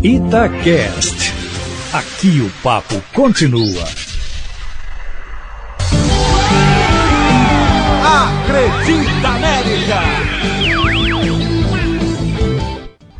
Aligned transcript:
Itacast. 0.00 1.34
Aqui 1.92 2.40
o 2.40 2.48
papo 2.62 3.02
continua. 3.12 3.82
Acredita 8.04 9.28
América! 9.28 9.96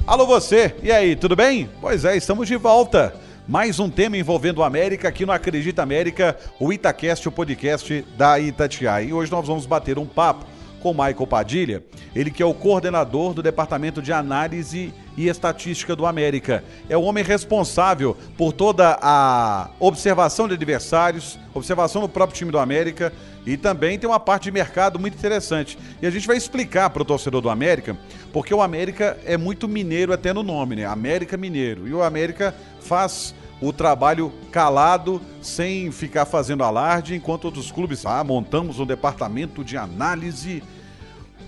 Alô 0.06 0.25
você, 0.25 0.72
e 0.80 0.93
aí, 0.93 1.17
tudo 1.17 1.35
bem? 1.35 1.69
Pois 1.80 2.04
é, 2.04 2.17
estamos 2.17 2.46
de 2.46 2.55
volta. 2.55 3.13
Mais 3.49 3.81
um 3.81 3.91
tema 3.91 4.17
envolvendo 4.17 4.63
a 4.63 4.69
América 4.69 5.09
aqui 5.09 5.27
no 5.27 5.33
Acredita 5.33 5.83
América, 5.83 6.37
o 6.61 6.73
Itacast, 6.73 7.29
o 7.29 7.33
podcast 7.33 8.07
da 8.17 8.39
Itatiaia. 8.39 9.05
E 9.05 9.13
hoje 9.13 9.33
nós 9.33 9.49
vamos 9.49 9.67
bater 9.67 9.99
um 9.99 10.07
papo 10.07 10.47
com 10.83 10.93
Michael 10.93 11.27
Padilha, 11.27 11.85
ele 12.15 12.31
que 12.31 12.43
é 12.43 12.47
o 12.47 12.55
coordenador 12.55 13.35
do 13.35 13.43
Departamento 13.43 14.01
de 14.01 14.13
Análise 14.13 14.93
e 15.17 15.29
Estatística 15.29 15.97
do 15.97 16.07
América. 16.07 16.63
É 16.89 16.97
o 16.97 17.03
homem 17.03 17.25
responsável 17.25 18.17
por 18.36 18.53
toda 18.53 18.99
a 19.03 19.71
observação 19.81 20.46
de 20.46 20.55
adversários, 20.55 21.39
observação 21.53 22.03
do 22.03 22.09
próprio 22.09 22.36
time 22.36 22.53
do 22.53 22.59
América 22.59 23.13
e 23.45 23.57
também 23.57 23.99
tem 23.99 24.09
uma 24.09 24.21
parte 24.21 24.45
de 24.45 24.53
mercado 24.53 24.99
muito 24.99 25.14
interessante. 25.14 25.79
E 26.00 26.07
a 26.07 26.11
gente 26.11 26.27
vai 26.27 26.36
explicar 26.36 26.91
para 26.91 27.03
o 27.03 27.05
torcedor 27.05 27.41
do 27.41 27.50
América, 27.50 27.97
porque 28.33 28.55
o 28.55 28.61
América 28.63 29.19
é 29.25 29.36
muito 29.36 29.67
mineiro 29.67 30.13
até 30.13 30.33
no 30.33 30.43
nome, 30.43 30.77
né? 30.77 30.85
América 30.85 31.36
Mineiro. 31.36 31.89
E 31.89 31.95
o 31.95 32.03
América 32.03 32.55
faz 32.81 33.34
o 33.61 33.72
trabalho 33.72 34.33
calado, 34.53 35.20
sem 35.42 35.91
ficar 35.91 36.25
fazendo 36.25 36.62
alarde, 36.62 37.14
enquanto 37.14 37.47
outros 37.47 37.72
clubes, 37.72 38.06
ah, 38.06 38.22
montamos 38.22 38.78
um 38.78 38.86
departamento 38.86 39.64
de 39.64 39.77
análise 39.77 40.62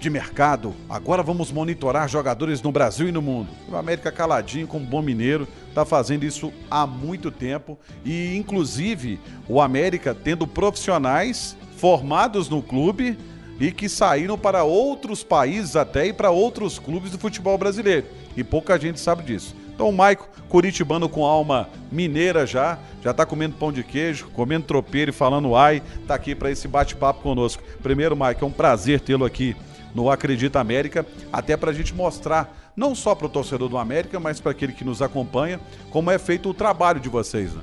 de 0.01 0.10
mercado. 0.10 0.74
Agora 0.88 1.23
vamos 1.23 1.52
monitorar 1.52 2.09
jogadores 2.09 2.62
no 2.62 2.73
Brasil 2.73 3.09
e 3.09 3.12
no 3.12 3.20
mundo. 3.20 3.51
O 3.68 3.77
América 3.77 4.10
caladinho, 4.10 4.66
como 4.66 4.84
bom 4.84 5.02
mineiro, 5.02 5.46
está 5.68 5.84
fazendo 5.84 6.24
isso 6.24 6.52
há 6.70 6.87
muito 6.87 7.30
tempo 7.30 7.78
e, 8.04 8.34
inclusive, 8.37 9.20
o 9.46 9.60
América 9.60 10.15
tendo 10.15 10.46
profissionais 10.46 11.57
formados 11.76 12.48
no 12.48 12.63
clube 12.63 13.18
e 13.60 13.70
que 13.70 13.88
saíram 13.88 14.38
para 14.38 14.65
outros 14.65 15.23
países 15.23 15.76
até 15.76 16.07
e 16.07 16.13
para 16.15 16.30
outros 16.30 16.79
clubes 16.79 17.10
do 17.10 17.18
futebol 17.18 17.59
brasileiro. 17.59 18.07
E 18.35 18.42
pouca 18.42 18.79
gente 18.79 18.98
sabe 18.98 19.23
disso. 19.23 19.54
Então 19.80 19.88
o 19.88 19.92
Maico, 19.95 20.28
curitibano 20.46 21.09
com 21.09 21.24
alma 21.24 21.66
mineira 21.90 22.45
já, 22.45 22.78
já 23.02 23.14
tá 23.14 23.24
comendo 23.24 23.56
pão 23.56 23.73
de 23.73 23.82
queijo, 23.82 24.28
comendo 24.34 24.66
tropeiro 24.66 25.09
e 25.09 25.14
falando 25.14 25.56
ai, 25.56 25.82
tá 26.06 26.14
aqui 26.14 26.34
para 26.34 26.50
esse 26.50 26.68
bate-papo 26.68 27.23
conosco. 27.23 27.62
Primeiro, 27.82 28.14
Maico, 28.14 28.45
é 28.45 28.46
um 28.46 28.52
prazer 28.52 29.01
tê-lo 29.01 29.24
aqui 29.24 29.56
no 29.95 30.10
Acredita 30.10 30.60
América, 30.60 31.06
até 31.32 31.56
para 31.56 31.70
a 31.70 31.73
gente 31.73 31.95
mostrar, 31.95 32.54
não 32.76 32.95
só 32.95 33.14
para 33.14 33.26
o 33.26 33.30
torcedor 33.30 33.70
do 33.70 33.78
América, 33.78 34.20
mas 34.20 34.38
para 34.38 34.51
aquele 34.51 34.74
que 34.74 34.84
nos 34.84 35.01
acompanha, 35.01 35.58
como 35.88 36.10
é 36.10 36.18
feito 36.18 36.51
o 36.51 36.54
trabalho 36.54 37.01
de 37.01 37.08
vocês. 37.08 37.54
Né? 37.54 37.62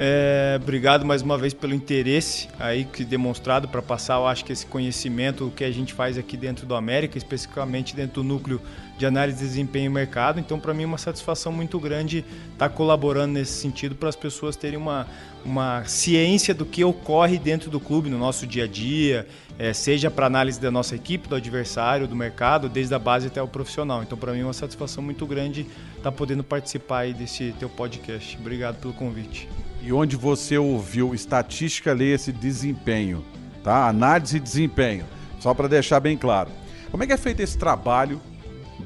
É, 0.00 0.56
obrigado 0.62 1.04
mais 1.04 1.22
uma 1.22 1.36
vez 1.36 1.52
pelo 1.52 1.74
interesse 1.74 2.48
aí 2.56 2.84
que 2.84 3.04
demonstrado 3.04 3.66
para 3.66 3.82
passar, 3.82 4.14
eu 4.14 4.28
acho 4.28 4.44
que 4.44 4.52
esse 4.52 4.64
conhecimento 4.64 5.52
que 5.56 5.64
a 5.64 5.72
gente 5.72 5.92
faz 5.92 6.16
aqui 6.16 6.36
dentro 6.36 6.66
do 6.66 6.76
América, 6.76 7.18
especificamente 7.18 7.96
dentro 7.96 8.22
do 8.22 8.24
núcleo 8.28 8.62
de 8.96 9.04
análise 9.04 9.38
de 9.38 9.44
desempenho 9.44 9.86
e 9.86 9.88
mercado. 9.88 10.38
Então, 10.38 10.60
para 10.60 10.72
mim, 10.72 10.84
é 10.84 10.86
uma 10.86 10.98
satisfação 10.98 11.50
muito 11.50 11.80
grande 11.80 12.18
estar 12.52 12.68
tá 12.68 12.74
colaborando 12.74 13.34
nesse 13.34 13.54
sentido 13.60 13.96
para 13.96 14.08
as 14.08 14.14
pessoas 14.14 14.54
terem 14.54 14.78
uma, 14.78 15.04
uma 15.44 15.84
ciência 15.84 16.54
do 16.54 16.64
que 16.64 16.84
ocorre 16.84 17.36
dentro 17.36 17.68
do 17.68 17.80
clube, 17.80 18.08
no 18.08 18.18
nosso 18.18 18.46
dia 18.46 18.64
a 18.64 18.68
dia, 18.68 19.26
é, 19.58 19.72
seja 19.72 20.08
para 20.08 20.26
análise 20.26 20.60
da 20.60 20.70
nossa 20.70 20.94
equipe, 20.94 21.26
do 21.26 21.34
adversário, 21.34 22.06
do 22.06 22.14
mercado, 22.14 22.68
desde 22.68 22.94
a 22.94 23.00
base 23.00 23.26
até 23.26 23.42
o 23.42 23.48
profissional. 23.48 24.00
Então, 24.04 24.16
para 24.16 24.32
mim, 24.32 24.40
é 24.40 24.44
uma 24.44 24.52
satisfação 24.52 25.02
muito 25.02 25.26
grande 25.26 25.62
estar 25.96 26.02
tá 26.02 26.12
podendo 26.12 26.44
participar 26.44 27.00
aí 27.00 27.12
desse 27.12 27.52
teu 27.58 27.68
podcast. 27.68 28.36
Obrigado 28.40 28.76
pelo 28.76 28.94
convite 28.94 29.48
e 29.88 29.92
onde 29.92 30.16
você 30.16 30.58
ouviu 30.58 31.14
estatística, 31.14 31.94
leia 31.94 32.14
esse 32.14 32.30
desempenho, 32.30 33.24
tá? 33.64 33.88
Análise 33.88 34.38
de 34.38 34.44
desempenho, 34.44 35.06
só 35.40 35.54
para 35.54 35.66
deixar 35.66 35.98
bem 35.98 36.14
claro. 36.14 36.50
Como 36.90 37.02
é 37.02 37.06
que 37.06 37.12
é 37.14 37.16
feito 37.16 37.40
esse 37.40 37.56
trabalho 37.56 38.20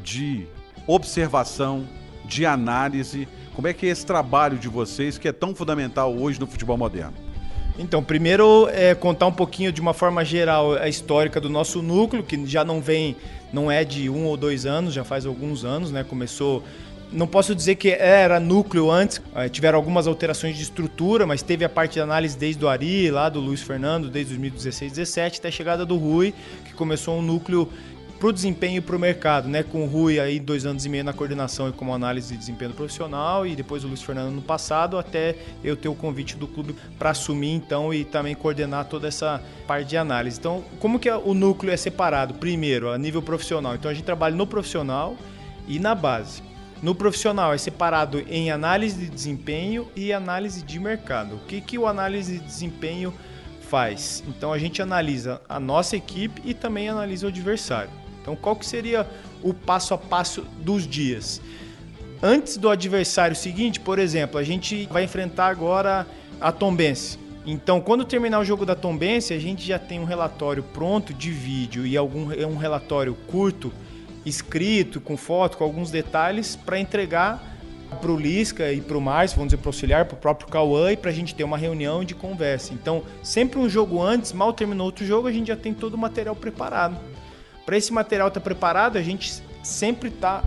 de 0.00 0.46
observação, 0.86 1.88
de 2.24 2.46
análise? 2.46 3.26
Como 3.52 3.66
é 3.66 3.72
que 3.72 3.84
é 3.84 3.88
esse 3.88 4.06
trabalho 4.06 4.56
de 4.56 4.68
vocês 4.68 5.18
que 5.18 5.26
é 5.26 5.32
tão 5.32 5.56
fundamental 5.56 6.16
hoje 6.16 6.38
no 6.38 6.46
futebol 6.46 6.78
moderno? 6.78 7.14
Então, 7.76 8.00
primeiro 8.04 8.68
é 8.70 8.94
contar 8.94 9.26
um 9.26 9.32
pouquinho 9.32 9.72
de 9.72 9.80
uma 9.80 9.92
forma 9.92 10.24
geral 10.24 10.74
a 10.74 10.88
histórica 10.88 11.40
do 11.40 11.48
nosso 11.48 11.82
núcleo, 11.82 12.22
que 12.22 12.46
já 12.46 12.64
não 12.64 12.80
vem, 12.80 13.16
não 13.52 13.68
é 13.68 13.82
de 13.82 14.08
um 14.08 14.24
ou 14.26 14.36
dois 14.36 14.66
anos, 14.66 14.94
já 14.94 15.02
faz 15.02 15.26
alguns 15.26 15.64
anos, 15.64 15.90
né? 15.90 16.04
Começou 16.04 16.62
não 17.12 17.26
posso 17.26 17.54
dizer 17.54 17.74
que 17.74 17.90
era 17.90 18.40
núcleo 18.40 18.90
antes, 18.90 19.20
eh, 19.34 19.48
tiveram 19.48 19.78
algumas 19.78 20.06
alterações 20.06 20.56
de 20.56 20.62
estrutura, 20.62 21.26
mas 21.26 21.42
teve 21.42 21.64
a 21.64 21.68
parte 21.68 21.94
de 21.94 22.00
análise 22.00 22.36
desde 22.36 22.64
o 22.64 22.68
Ari, 22.68 23.10
lá 23.10 23.28
do 23.28 23.38
Luiz 23.38 23.60
Fernando, 23.60 24.08
desde 24.08 24.32
2016, 24.32 24.92
17, 24.92 25.38
até 25.38 25.48
a 25.48 25.50
chegada 25.50 25.84
do 25.84 25.96
Rui, 25.96 26.32
que 26.64 26.72
começou 26.72 27.18
um 27.18 27.22
núcleo 27.22 27.68
para 28.18 28.28
o 28.28 28.32
desempenho 28.32 28.78
e 28.78 28.80
para 28.80 28.94
o 28.94 28.98
mercado, 29.00 29.48
né? 29.48 29.64
Com 29.64 29.82
o 29.82 29.86
Rui 29.86 30.20
aí 30.20 30.38
dois 30.38 30.64
anos 30.64 30.86
e 30.86 30.88
meio 30.88 31.02
na 31.02 31.12
coordenação 31.12 31.68
e 31.68 31.72
como 31.72 31.92
análise 31.92 32.32
de 32.32 32.38
desempenho 32.38 32.72
profissional 32.72 33.44
e 33.44 33.56
depois 33.56 33.82
o 33.82 33.88
Luiz 33.88 34.00
Fernando 34.00 34.32
no 34.32 34.40
passado, 34.40 34.96
até 34.96 35.34
eu 35.64 35.76
ter 35.76 35.88
o 35.88 35.94
convite 35.94 36.36
do 36.36 36.46
clube 36.46 36.76
para 36.96 37.10
assumir 37.10 37.50
então 37.50 37.92
e 37.92 38.04
também 38.04 38.36
coordenar 38.36 38.84
toda 38.84 39.08
essa 39.08 39.42
parte 39.66 39.88
de 39.88 39.96
análise. 39.96 40.38
Então, 40.38 40.62
como 40.78 41.00
que 41.00 41.10
o 41.10 41.34
núcleo 41.34 41.72
é 41.72 41.76
separado? 41.76 42.34
Primeiro, 42.34 42.90
a 42.90 42.96
nível 42.96 43.20
profissional. 43.20 43.74
Então 43.74 43.90
a 43.90 43.94
gente 43.94 44.04
trabalha 44.04 44.36
no 44.36 44.46
profissional 44.46 45.16
e 45.66 45.80
na 45.80 45.92
base. 45.92 46.51
No 46.82 46.96
profissional 46.96 47.54
é 47.54 47.58
separado 47.58 48.18
em 48.28 48.50
análise 48.50 48.98
de 48.98 49.08
desempenho 49.08 49.88
e 49.94 50.12
análise 50.12 50.62
de 50.62 50.80
mercado. 50.80 51.36
O 51.36 51.38
que, 51.46 51.60
que 51.60 51.78
o 51.78 51.86
análise 51.86 52.38
de 52.38 52.44
desempenho 52.44 53.14
faz? 53.68 54.24
Então 54.26 54.52
a 54.52 54.58
gente 54.58 54.82
analisa 54.82 55.40
a 55.48 55.60
nossa 55.60 55.96
equipe 55.96 56.42
e 56.44 56.52
também 56.52 56.88
analisa 56.88 57.26
o 57.26 57.28
adversário. 57.28 57.90
Então 58.20 58.34
qual 58.34 58.56
que 58.56 58.66
seria 58.66 59.08
o 59.44 59.54
passo 59.54 59.94
a 59.94 59.98
passo 59.98 60.42
dos 60.58 60.84
dias? 60.84 61.40
Antes 62.20 62.56
do 62.56 62.68
adversário 62.68 63.36
seguinte, 63.36 63.78
por 63.78 64.00
exemplo, 64.00 64.36
a 64.36 64.42
gente 64.42 64.86
vai 64.86 65.04
enfrentar 65.04 65.46
agora 65.46 66.04
a 66.40 66.50
Tombense. 66.50 67.16
Então, 67.44 67.80
quando 67.80 68.04
terminar 68.04 68.38
o 68.38 68.44
jogo 68.44 68.64
da 68.64 68.76
Tombense, 68.76 69.34
a 69.34 69.38
gente 69.38 69.66
já 69.66 69.76
tem 69.76 69.98
um 69.98 70.04
relatório 70.04 70.62
pronto 70.62 71.12
de 71.12 71.32
vídeo 71.32 71.84
e 71.84 71.96
algum 71.96 72.30
um 72.46 72.56
relatório 72.56 73.14
curto 73.26 73.72
escrito, 74.24 75.00
com 75.00 75.16
foto, 75.16 75.56
com 75.58 75.64
alguns 75.64 75.90
detalhes, 75.90 76.56
para 76.56 76.78
entregar 76.78 77.52
para 78.00 78.10
o 78.10 78.16
Lisca 78.16 78.72
e 78.72 78.80
para 78.80 78.96
o 78.96 79.00
Márcio, 79.00 79.36
vamos 79.36 79.50
dizer, 79.50 79.60
para 79.60 79.68
o 79.68 79.70
auxiliar, 79.70 80.04
para 80.06 80.14
o 80.14 80.18
próprio 80.18 80.48
Cauã 80.48 80.92
e 80.92 80.96
para 80.96 81.10
a 81.10 81.14
gente 81.14 81.34
ter 81.34 81.44
uma 81.44 81.58
reunião 81.58 82.04
de 82.04 82.14
conversa. 82.14 82.72
Então, 82.72 83.02
sempre 83.22 83.58
um 83.58 83.68
jogo 83.68 84.02
antes, 84.02 84.32
mal 84.32 84.52
terminou 84.52 84.86
outro 84.86 85.04
jogo, 85.04 85.28
a 85.28 85.32
gente 85.32 85.48
já 85.48 85.56
tem 85.56 85.74
todo 85.74 85.94
o 85.94 85.98
material 85.98 86.34
preparado. 86.34 86.96
Para 87.66 87.76
esse 87.76 87.92
material 87.92 88.28
estar 88.28 88.40
tá 88.40 88.44
preparado, 88.44 88.96
a 88.96 89.02
gente 89.02 89.42
sempre 89.62 90.08
está 90.08 90.42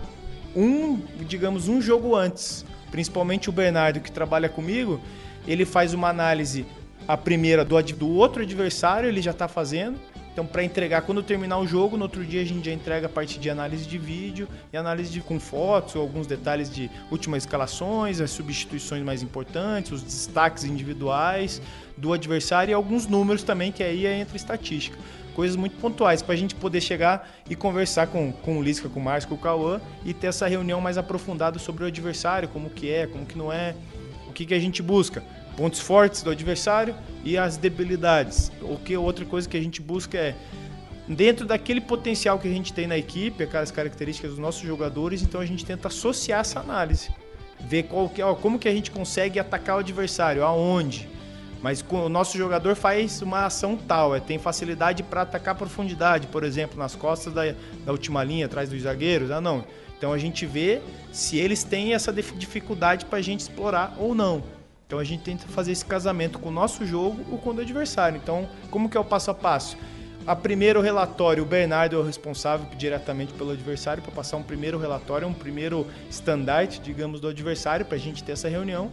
um, 0.54 1.00
digamos, 1.20 1.68
um 1.68 1.80
jogo 1.80 2.14
antes. 2.14 2.64
Principalmente 2.90 3.48
o 3.48 3.52
Bernardo, 3.52 4.00
que 4.00 4.10
trabalha 4.10 4.48
comigo, 4.48 5.00
ele 5.46 5.64
faz 5.64 5.94
uma 5.94 6.08
análise, 6.08 6.66
a 7.06 7.16
primeira 7.16 7.64
do, 7.64 7.80
do 7.82 8.08
outro 8.08 8.42
adversário, 8.42 9.08
ele 9.08 9.22
já 9.22 9.30
está 9.30 9.46
fazendo 9.46 9.98
então, 10.36 10.46
para 10.46 10.62
entregar, 10.62 11.00
quando 11.00 11.22
terminar 11.22 11.56
o 11.56 11.66
jogo, 11.66 11.96
no 11.96 12.02
outro 12.02 12.22
dia 12.22 12.42
a 12.42 12.44
gente 12.44 12.66
já 12.66 12.70
entrega 12.70 13.06
a 13.06 13.08
parte 13.08 13.38
de 13.38 13.48
análise 13.48 13.86
de 13.86 13.96
vídeo 13.96 14.46
e 14.70 14.76
análise 14.76 15.10
de, 15.10 15.22
com 15.22 15.40
fotos, 15.40 15.96
alguns 15.96 16.26
detalhes 16.26 16.68
de 16.68 16.90
últimas 17.10 17.44
escalações, 17.44 18.20
as 18.20 18.32
substituições 18.32 19.02
mais 19.02 19.22
importantes, 19.22 19.92
os 19.92 20.02
destaques 20.02 20.64
individuais 20.64 21.62
do 21.96 22.12
adversário 22.12 22.70
e 22.70 22.74
alguns 22.74 23.06
números 23.06 23.42
também, 23.42 23.72
que 23.72 23.82
aí 23.82 24.04
é 24.04 24.18
entre 24.18 24.36
estatística. 24.36 24.98
Coisas 25.34 25.56
muito 25.56 25.78
pontuais 25.78 26.20
para 26.20 26.34
a 26.34 26.36
gente 26.36 26.54
poder 26.54 26.82
chegar 26.82 27.30
e 27.48 27.56
conversar 27.56 28.08
com, 28.08 28.30
com 28.30 28.58
o 28.58 28.62
Lisca, 28.62 28.90
com 28.90 29.00
o 29.00 29.02
Márcio, 29.02 29.30
com 29.30 29.36
o 29.36 29.38
Cauã 29.38 29.80
e 30.04 30.12
ter 30.12 30.26
essa 30.26 30.46
reunião 30.46 30.82
mais 30.82 30.98
aprofundada 30.98 31.58
sobre 31.58 31.82
o 31.82 31.86
adversário, 31.86 32.46
como 32.46 32.68
que 32.68 32.90
é, 32.90 33.06
como 33.06 33.24
que 33.24 33.38
não 33.38 33.50
é, 33.50 33.74
o 34.28 34.32
que, 34.34 34.44
que 34.44 34.52
a 34.52 34.60
gente 34.60 34.82
busca 34.82 35.22
pontos 35.56 35.80
fortes 35.80 36.22
do 36.22 36.30
adversário 36.30 36.94
e 37.24 37.36
as 37.38 37.56
debilidades. 37.56 38.52
O 38.60 38.76
que 38.76 38.96
outra 38.96 39.24
coisa 39.24 39.48
que 39.48 39.56
a 39.56 39.60
gente 39.60 39.80
busca 39.80 40.18
é 40.18 40.34
dentro 41.08 41.46
daquele 41.46 41.80
potencial 41.80 42.38
que 42.38 42.48
a 42.48 42.50
gente 42.50 42.72
tem 42.72 42.86
na 42.86 42.98
equipe, 42.98 43.44
aquelas 43.44 43.70
características 43.70 44.30
dos 44.30 44.38
nossos 44.38 44.62
jogadores, 44.62 45.22
então 45.22 45.40
a 45.40 45.46
gente 45.46 45.64
tenta 45.64 45.88
associar 45.88 46.40
essa 46.40 46.60
análise, 46.60 47.10
ver 47.60 47.84
qual 47.84 48.08
que, 48.08 48.20
ó, 48.22 48.34
como 48.34 48.58
que 48.58 48.68
a 48.68 48.72
gente 48.72 48.90
consegue 48.90 49.38
atacar 49.38 49.76
o 49.76 49.78
adversário, 49.80 50.44
aonde. 50.44 51.08
Mas 51.62 51.84
o 51.88 52.08
nosso 52.08 52.36
jogador 52.36 52.76
faz 52.76 53.22
uma 53.22 53.46
ação 53.46 53.76
tal, 53.76 54.14
é, 54.14 54.20
tem 54.20 54.38
facilidade 54.38 55.02
para 55.02 55.22
atacar 55.22 55.54
profundidade, 55.54 56.26
por 56.26 56.44
exemplo, 56.44 56.78
nas 56.78 56.94
costas 56.94 57.32
da, 57.32 57.42
da 57.84 57.92
última 57.92 58.22
linha, 58.22 58.46
atrás 58.46 58.68
dos 58.68 58.82
zagueiros. 58.82 59.30
Ah, 59.30 59.40
não. 59.40 59.64
Então 59.96 60.12
a 60.12 60.18
gente 60.18 60.44
vê 60.44 60.82
se 61.10 61.38
eles 61.38 61.64
têm 61.64 61.94
essa 61.94 62.12
dificuldade 62.12 63.06
para 63.06 63.18
a 63.18 63.22
gente 63.22 63.40
explorar 63.40 63.96
ou 63.98 64.14
não. 64.14 64.42
Então 64.86 64.98
a 64.98 65.04
gente 65.04 65.22
tenta 65.22 65.46
fazer 65.48 65.72
esse 65.72 65.84
casamento 65.84 66.38
com 66.38 66.48
o 66.48 66.52
nosso 66.52 66.86
jogo 66.86 67.24
ou 67.30 67.38
com 67.38 67.50
o 67.50 67.54
do 67.54 67.60
adversário. 67.60 68.20
Então, 68.22 68.48
como 68.70 68.88
que 68.88 68.96
é 68.96 69.00
o 69.00 69.04
passo 69.04 69.30
a 69.30 69.34
passo? 69.34 69.76
a 70.26 70.34
primeiro 70.34 70.80
relatório, 70.80 71.44
o 71.44 71.46
Bernardo 71.46 71.94
é 71.94 71.98
o 72.00 72.02
responsável 72.02 72.66
diretamente 72.76 73.32
pelo 73.32 73.52
adversário 73.52 74.02
para 74.02 74.10
passar 74.10 74.36
um 74.36 74.42
primeiro 74.42 74.76
relatório, 74.76 75.28
um 75.28 75.32
primeiro 75.32 75.86
standard, 76.10 76.80
digamos, 76.80 77.20
do 77.20 77.28
adversário 77.28 77.86
para 77.86 77.94
a 77.96 78.00
gente 78.00 78.24
ter 78.24 78.32
essa 78.32 78.48
reunião. 78.48 78.90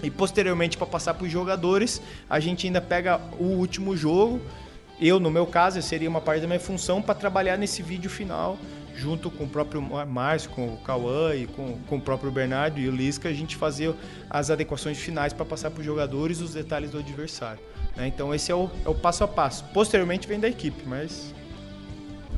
E 0.00 0.10
posteriormente 0.10 0.78
para 0.78 0.86
passar 0.86 1.14
para 1.14 1.24
os 1.24 1.32
jogadores, 1.32 2.00
a 2.28 2.38
gente 2.38 2.66
ainda 2.66 2.80
pega 2.80 3.20
o 3.38 3.44
último 3.44 3.96
jogo. 3.96 4.40
Eu, 5.00 5.18
no 5.18 5.30
meu 5.30 5.46
caso, 5.46 5.82
seria 5.82 6.08
uma 6.08 6.20
parte 6.20 6.40
da 6.42 6.46
minha 6.46 6.60
função 6.60 7.02
para 7.02 7.16
trabalhar 7.16 7.56
nesse 7.56 7.82
vídeo 7.82 8.08
final 8.08 8.56
junto 9.00 9.30
com 9.30 9.44
o 9.44 9.48
próprio 9.48 9.80
Márcio, 10.06 10.50
com 10.50 10.74
o 10.74 10.76
Cauã 10.76 11.34
e 11.34 11.46
com, 11.46 11.78
com 11.88 11.96
o 11.96 12.00
próprio 12.00 12.30
Bernardo 12.30 12.78
e 12.78 12.86
o 12.86 12.92
Lisca, 12.92 13.30
a 13.30 13.32
gente 13.32 13.56
fazer 13.56 13.94
as 14.28 14.50
adequações 14.50 14.98
finais 14.98 15.32
para 15.32 15.46
passar 15.46 15.70
para 15.70 15.80
os 15.80 15.86
jogadores 15.86 16.40
os 16.40 16.52
detalhes 16.52 16.90
do 16.90 16.98
adversário. 16.98 17.60
Né? 17.96 18.06
Então 18.06 18.34
esse 18.34 18.52
é 18.52 18.54
o, 18.54 18.70
é 18.84 18.88
o 18.88 18.94
passo 18.94 19.24
a 19.24 19.28
passo. 19.28 19.64
Posteriormente 19.72 20.28
vem 20.28 20.38
da 20.38 20.48
equipe, 20.48 20.82
mas 20.86 21.34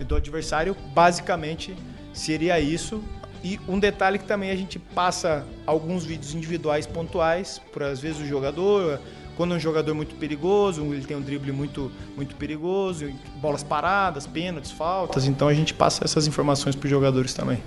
do 0.06 0.14
adversário 0.14 0.76
basicamente 0.94 1.75
seria 2.12 2.61
isso. 2.61 3.03
E 3.43 3.59
um 3.67 3.76
detalhe 3.76 4.20
que 4.20 4.25
também 4.25 4.53
a 4.53 4.56
gente 4.56 4.79
passa 4.79 5.44
alguns 5.67 6.05
vídeos 6.05 6.32
individuais 6.32 6.87
pontuais, 6.87 7.61
por 7.73 7.82
às 7.82 7.99
vezes 7.99 8.20
o 8.20 8.26
jogador, 8.26 9.00
quando 9.37 9.55
é 9.55 9.56
um 9.56 9.61
jogador 9.61 9.94
muito 9.94 10.14
perigoso, 10.17 10.82
ele 10.93 11.05
tem 11.05 11.17
um 11.17 11.20
drible 11.20 11.52
muito, 11.52 11.90
muito 12.17 12.37
perigoso, 12.37 13.11
bolas 13.37 13.62
paradas, 13.62 14.26
pênaltis, 14.26 14.70
faltas, 14.70 15.26
então 15.26 15.49
a 15.49 15.55
gente 15.55 15.73
passa 15.75 16.05
essas 16.05 16.26
informações 16.26 16.76
para 16.76 16.87
os 16.87 16.90
jogadores 16.90 17.32
também. 17.32 17.62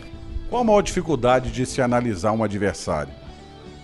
Qual 0.50 0.62
a 0.62 0.64
maior 0.64 0.82
dificuldade 0.82 1.52
de 1.52 1.66
se 1.66 1.82
analisar 1.82 2.32
um 2.32 2.44
adversário? 2.44 3.12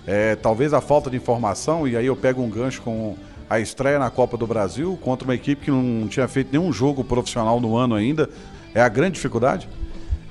É, 0.05 0.35
talvez 0.35 0.73
a 0.73 0.81
falta 0.81 1.09
de 1.09 1.17
informação, 1.17 1.87
e 1.87 1.95
aí 1.97 2.05
eu 2.05 2.15
pego 2.15 2.41
um 2.41 2.49
gancho 2.49 2.81
com 2.81 3.15
a 3.49 3.59
estreia 3.59 3.99
na 3.99 4.09
Copa 4.09 4.37
do 4.37 4.47
Brasil 4.47 4.97
contra 5.01 5.27
uma 5.27 5.35
equipe 5.35 5.65
que 5.65 5.71
não 5.71 6.07
tinha 6.07 6.27
feito 6.27 6.49
nenhum 6.51 6.71
jogo 6.71 7.03
profissional 7.03 7.59
no 7.59 7.75
ano 7.75 7.95
ainda. 7.95 8.29
É 8.73 8.81
a 8.81 8.87
grande 8.87 9.15
dificuldade? 9.15 9.67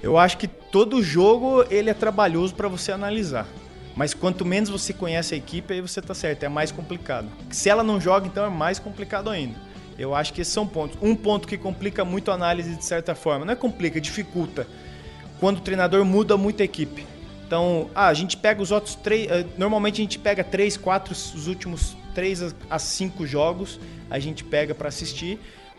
Eu 0.03 0.17
acho 0.17 0.39
que 0.39 0.49
todo 0.49 1.03
jogo 1.03 1.63
ele 1.69 1.91
é 1.91 1.95
trabalhoso 1.95 2.55
para 2.55 2.67
você 2.67 2.91
analisar. 2.91 3.47
Mas 3.97 4.15
quanto 4.15 4.45
menos 4.45 4.71
você 4.71 4.93
conhece 4.93 5.35
a 5.35 5.37
equipe, 5.37 5.75
aí 5.75 5.81
você 5.81 6.01
tá 6.01 6.15
certo, 6.15 6.45
é 6.45 6.49
mais 6.49 6.71
complicado. 6.71 7.29
Se 7.51 7.69
ela 7.69 7.83
não 7.83 8.01
joga, 8.01 8.27
então 8.27 8.45
é 8.45 8.49
mais 8.49 8.79
complicado 8.79 9.29
ainda. 9.29 9.59
Eu 9.99 10.15
acho 10.15 10.33
que 10.33 10.41
esses 10.41 10.53
são 10.53 10.67
pontos. 10.67 10.97
Um 11.03 11.15
ponto 11.15 11.47
que 11.47 11.59
complica 11.59 12.05
muito 12.05 12.31
a 12.31 12.35
análise 12.35 12.75
de 12.75 12.85
certa 12.85 13.15
forma, 13.15 13.45
não 13.45 13.53
é 13.53 13.57
complica, 13.57 14.01
dificulta. 14.01 14.67
Quando 15.39 15.59
o 15.59 15.61
treinador 15.61 16.05
muda 16.05 16.37
muito 16.37 16.63
a 16.63 16.65
equipe. 16.65 17.07
Então, 17.47 17.91
ah, 17.95 18.07
a 18.07 18.15
gente 18.15 18.37
pega 18.37 18.63
os 18.63 18.71
outros 18.71 18.95
três. 18.95 19.29
Eh, 19.29 19.45
normalmente 19.59 20.01
a 20.01 20.05
gente 20.05 20.19
pega 20.19 20.45
três, 20.45 20.77
quatro, 20.77 21.13
os 21.13 21.47
últimos 21.49 21.97
três 22.15 22.55
a 22.71 22.79
cinco 22.79 23.27
jogos, 23.27 23.81
a 24.09 24.19
gente 24.19 24.45
pega 24.45 24.75
para 24.75 24.89
assistir. 24.89 25.39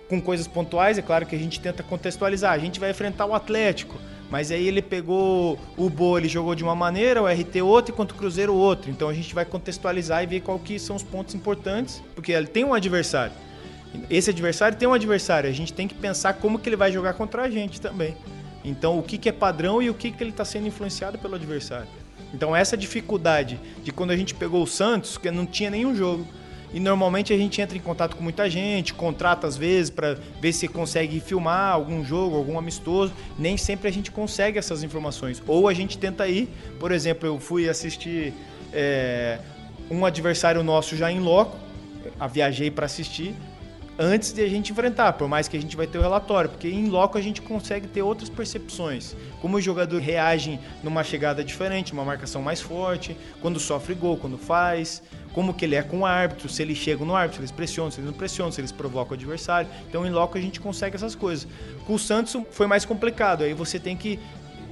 Com 0.10 0.22
coisas 0.22 0.46
pontuais, 0.48 0.98
é 0.98 1.02
claro 1.02 1.25
que 1.25 1.34
a 1.34 1.40
gente 1.40 1.62
tenta 1.62 1.81
contextualizar. 1.81 2.52
A 2.52 2.58
gente 2.58 2.78
vai 2.78 2.92
enfrentar 2.92 3.25
o 3.25 3.34
Atlético. 3.34 3.98
Mas 4.31 4.50
aí 4.50 4.66
ele 4.66 4.81
pegou 4.81 5.60
o 5.75 5.89
Bo, 5.89 6.18
ele 6.18 6.30
jogou 6.30 6.56
de 6.56 6.63
uma 6.63 6.74
maneira, 6.74 7.22
o 7.22 7.28
RT 7.28 7.62
outro, 7.62 7.94
enquanto 7.94 8.12
o 8.12 8.16
Cruzeiro 8.16 8.56
outro. 8.56 8.89
Então 8.89 9.10
a 9.10 9.13
gente 9.13 9.36
vai 9.36 9.44
contextualizar 9.44 10.24
e 10.24 10.25
ver 10.25 10.39
qual 10.39 10.57
que 10.57 10.80
são 10.80 10.95
os 10.95 11.04
pontos 11.04 11.36
importantes, 11.36 12.01
porque 12.16 12.31
ele 12.31 12.48
tem 12.48 12.63
um 12.63 12.74
adversário. 12.74 13.33
Esse 14.10 14.30
adversário 14.30 14.78
tem 14.78 14.88
um 14.88 14.94
adversário, 14.94 15.50
a 15.50 15.54
gente 15.54 15.74
tem 15.74 15.86
que 15.86 15.94
pensar 15.94 16.36
como 16.36 16.57
que 16.57 16.69
ele 16.69 16.78
vai 16.78 16.89
jogar 16.94 17.13
contra 17.13 17.42
a 17.42 17.50
gente 17.50 17.81
também. 17.81 18.16
Então 18.63 18.98
o 18.98 19.04
que, 19.04 19.18
que 19.18 19.28
é 19.28 19.33
padrão 19.33 19.81
e 19.81 19.89
o 19.89 19.94
que, 19.94 20.10
que 20.10 20.24
ele 20.24 20.30
está 20.30 20.45
sendo 20.45 20.66
influenciado 20.66 21.18
pelo 21.18 21.36
adversário. 21.36 21.88
Então 22.34 22.56
essa 22.56 22.77
dificuldade 22.77 23.60
de 23.84 23.92
quando 23.92 24.12
a 24.12 24.16
gente 24.16 24.34
pegou 24.34 24.63
o 24.63 24.68
Santos, 24.68 25.18
que 25.18 25.30
não 25.30 25.45
tinha 25.45 25.69
nenhum 25.69 25.94
jogo, 25.94 26.25
e 26.73 26.79
normalmente 26.79 27.33
a 27.33 27.38
gente 27.38 27.62
entra 27.62 27.77
em 27.77 27.81
contato 27.81 28.15
com 28.15 28.23
muita 28.23 28.50
gente, 28.50 28.94
contrata 28.94 29.45
às 29.45 29.57
vezes 29.57 29.89
para 29.89 30.18
ver 30.39 30.53
se 30.53 30.68
consegue 30.68 31.19
filmar 31.19 31.73
algum 31.73 32.03
jogo, 32.03 32.35
algum 32.35 32.57
amistoso. 32.57 33.13
Nem 33.38 33.57
sempre 33.57 33.89
a 33.89 33.91
gente 33.91 34.09
consegue 34.09 34.57
essas 34.57 34.83
informações. 34.83 35.44
Ou 35.47 35.68
a 35.68 35.73
gente 35.73 35.97
tenta 35.97 36.27
ir, 36.27 36.50
por 36.79 36.91
exemplo, 36.91 37.27
eu 37.27 37.39
fui 37.39 37.68
assistir 37.68 38.33
é, 38.71 39.39
um 39.89 40.06
adversário 40.06 40.63
nosso 40.63 40.95
já 40.95 41.12
em 41.12 41.19
loco, 41.19 41.57
viajei 42.27 42.71
para 42.71 42.85
assistir 42.85 43.35
antes 44.01 44.33
de 44.33 44.42
a 44.42 44.50
gente 44.50 44.71
enfrentar, 44.71 45.13
por 45.13 45.27
mais 45.27 45.48
que 45.48 45.56
a 45.56 45.62
gente 45.62 45.77
vai 45.77 45.86
ter 45.86 46.00
o 46.00 46.01
relatório, 46.01 46.50
porque 46.50 46.68
em 46.68 46.88
loco 46.88 47.19
a 47.19 47.21
gente 47.21 47.39
consegue 47.39 47.88
ter 47.88 48.01
outras 48.01 48.30
percepções, 48.30 49.15
como 49.39 49.57
o 49.57 49.62
jogador 49.62 50.00
reage 50.00 50.59
numa 50.83 51.03
chegada 51.03 51.44
diferente, 51.44 51.94
uma 51.94 52.03
marcação 52.03 52.42
mais 52.42 52.59
forte, 52.59 53.15
quando 53.42 53.59
sofre 53.59 53.94
gol, 53.94 54.18
quando 54.18 54.39
faz, 54.39 55.03
como 55.33 55.53
que 55.53 55.65
ele 55.65 55.75
é 55.75 55.83
com 55.83 56.00
o 56.00 56.06
árbitro, 56.06 56.50
se 56.50 56.63
ele 56.63 56.74
chega 56.74 57.06
no 57.06 57.15
árbitro, 57.15 57.38
se 57.38 57.42
eles 57.42 57.51
pressionam, 57.51 57.92
se 57.92 58.00
eles 58.00 58.09
não 58.09 58.18
pressionam, 58.18 58.51
se 58.51 58.59
eles 58.59 58.71
provocam 58.71 59.12
o 59.12 59.13
adversário. 59.13 59.69
Então 59.88 60.03
em 60.03 60.09
loco 60.09 60.36
a 60.36 60.42
gente 60.42 60.59
consegue 60.59 60.95
essas 60.95 61.13
coisas. 61.13 61.48
Com 61.86 61.94
o 61.94 62.00
Santos 62.00 62.36
foi 62.50 62.65
mais 62.65 62.83
complicado, 62.83 63.44
aí 63.44 63.53
você 63.53 63.80
tem 63.80 63.95
que 63.95 64.19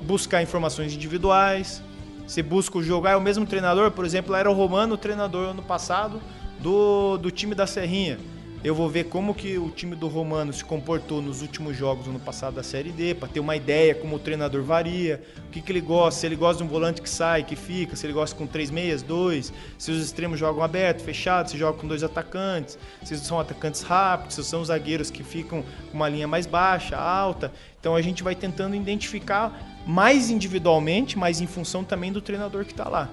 buscar 0.01 0.41
informações 0.41 0.91
individuais, 0.91 1.83
você 2.25 2.41
busca 2.41 2.79
o 2.79 2.83
jogo, 2.83 3.05
ah, 3.05 3.11
é 3.11 3.15
o 3.15 3.21
mesmo 3.21 3.45
treinador, 3.45 3.91
por 3.91 4.05
exemplo, 4.05 4.33
era 4.33 4.49
o 4.49 4.53
Romano, 4.55 4.95
o 4.95 4.97
treinador 4.97 5.49
ano 5.49 5.61
passado 5.61 6.19
do, 6.59 7.17
do 7.17 7.29
time 7.29 7.53
da 7.53 7.67
Serrinha 7.67 8.17
eu 8.61 8.75
vou 8.75 8.89
ver 8.89 9.05
como 9.05 9.33
que 9.33 9.57
o 9.57 9.69
time 9.69 9.95
do 9.95 10.07
Romano 10.09 10.51
se 10.51 10.65
comportou 10.65 11.21
nos 11.21 11.41
últimos 11.41 11.77
jogos 11.77 12.05
no 12.07 12.11
ano 12.11 12.19
passado 12.19 12.55
da 12.55 12.63
Série 12.63 12.91
D, 12.91 13.15
para 13.15 13.29
ter 13.29 13.39
uma 13.39 13.55
ideia 13.55 13.95
como 13.95 14.17
o 14.17 14.19
treinador 14.19 14.63
varia, 14.63 15.23
o 15.47 15.49
que, 15.49 15.61
que 15.61 15.71
ele 15.71 15.79
gosta, 15.79 16.19
se 16.19 16.25
ele 16.25 16.35
gosta 16.35 16.61
de 16.61 16.67
um 16.67 16.71
volante 16.71 17.01
que 17.01 17.09
sai, 17.09 17.43
que 17.43 17.55
fica, 17.55 17.95
se 17.95 18.05
ele 18.05 18.11
gosta 18.11 18.35
com 18.35 18.45
três 18.45 18.69
meias, 18.69 19.01
dois, 19.01 19.53
se 19.77 19.91
os 19.91 20.03
extremos 20.03 20.37
jogam 20.37 20.61
aberto, 20.61 21.01
fechado, 21.01 21.49
se 21.49 21.57
joga 21.57 21.77
com 21.77 21.87
dois 21.87 22.03
atacantes, 22.03 22.77
se 23.01 23.17
são 23.17 23.39
atacantes 23.39 23.81
rápidos, 23.81 24.35
se 24.35 24.43
são 24.43 24.63
zagueiros 24.65 25.09
que 25.09 25.23
ficam 25.23 25.63
com 25.89 25.95
uma 25.95 26.09
linha 26.09 26.27
mais 26.27 26.45
baixa, 26.45 26.97
alta. 26.97 27.53
Então 27.79 27.95
a 27.95 28.01
gente 28.01 28.23
vai 28.23 28.35
tentando 28.35 28.75
identificar 28.75 29.79
mais 29.87 30.29
individualmente, 30.29 31.17
mas 31.17 31.39
em 31.39 31.47
função 31.47 31.81
também 31.81 32.11
do 32.11 32.21
treinador 32.21 32.65
que 32.65 32.71
está 32.71 32.89
lá. 32.89 33.09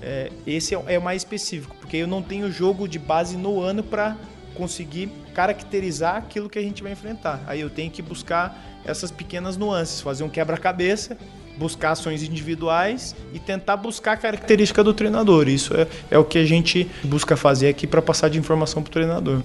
É, 0.00 0.30
esse 0.46 0.74
é, 0.74 0.82
é 0.86 0.98
o 0.98 1.02
mais 1.02 1.20
específico, 1.20 1.76
porque 1.80 1.98
eu 1.98 2.06
não 2.06 2.22
tenho 2.22 2.50
jogo 2.50 2.88
de 2.88 2.98
base 2.98 3.36
no 3.36 3.60
ano 3.60 3.82
para 3.82 4.16
conseguir 4.56 5.10
caracterizar 5.34 6.16
aquilo 6.16 6.48
que 6.48 6.58
a 6.58 6.62
gente 6.62 6.82
vai 6.82 6.92
enfrentar. 6.92 7.42
Aí 7.46 7.60
eu 7.60 7.70
tenho 7.70 7.90
que 7.90 8.02
buscar 8.02 8.80
essas 8.84 9.10
pequenas 9.10 9.56
nuances, 9.56 10.00
fazer 10.00 10.24
um 10.24 10.28
quebra-cabeça, 10.28 11.16
buscar 11.58 11.92
ações 11.92 12.22
individuais 12.22 13.14
e 13.32 13.38
tentar 13.38 13.76
buscar 13.76 14.12
a 14.12 14.16
característica 14.16 14.82
do 14.82 14.92
treinador. 14.94 15.48
Isso 15.48 15.74
é, 15.74 15.86
é 16.10 16.18
o 16.18 16.24
que 16.24 16.38
a 16.38 16.44
gente 16.44 16.88
busca 17.04 17.36
fazer 17.36 17.68
aqui 17.68 17.86
para 17.86 18.02
passar 18.02 18.28
de 18.28 18.38
informação 18.38 18.82
para 18.82 18.90
o 18.90 18.92
treinador. 18.92 19.42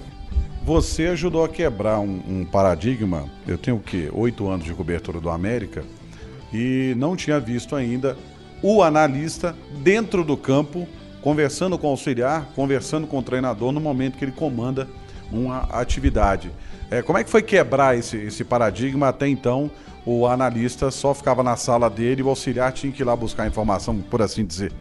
Você 0.64 1.06
ajudou 1.08 1.44
a 1.44 1.48
quebrar 1.48 1.98
um, 1.98 2.22
um 2.28 2.44
paradigma. 2.44 3.28
Eu 3.46 3.58
tenho 3.58 3.78
o 3.78 3.80
quê? 3.80 4.08
Oito 4.12 4.48
anos 4.48 4.64
de 4.64 4.72
cobertura 4.72 5.20
do 5.20 5.28
América 5.28 5.84
e 6.52 6.94
não 6.96 7.16
tinha 7.16 7.40
visto 7.40 7.74
ainda 7.74 8.16
o 8.62 8.82
analista 8.82 9.56
dentro 9.82 10.24
do 10.24 10.36
campo 10.36 10.86
conversando 11.20 11.78
com 11.78 11.86
o 11.86 11.90
auxiliar, 11.90 12.48
conversando 12.54 13.06
com 13.06 13.18
o 13.18 13.22
treinador 13.22 13.72
no 13.72 13.80
momento 13.80 14.18
que 14.18 14.24
ele 14.24 14.32
comanda 14.32 14.88
uma 15.32 15.62
atividade. 15.70 16.50
É, 16.90 17.02
como 17.02 17.18
é 17.18 17.24
que 17.24 17.30
foi 17.30 17.42
quebrar 17.42 17.96
esse, 17.96 18.16
esse 18.16 18.44
paradigma? 18.44 19.08
Até 19.08 19.26
então, 19.26 19.70
o 20.04 20.26
analista 20.26 20.90
só 20.90 21.14
ficava 21.14 21.42
na 21.42 21.56
sala 21.56 21.88
dele 21.88 22.20
e 22.20 22.24
o 22.24 22.28
auxiliar 22.28 22.72
tinha 22.72 22.92
que 22.92 23.02
ir 23.02 23.04
lá 23.04 23.16
buscar 23.16 23.46
informação, 23.46 23.98
por 23.98 24.20
assim 24.20 24.44
dizer. 24.44 24.72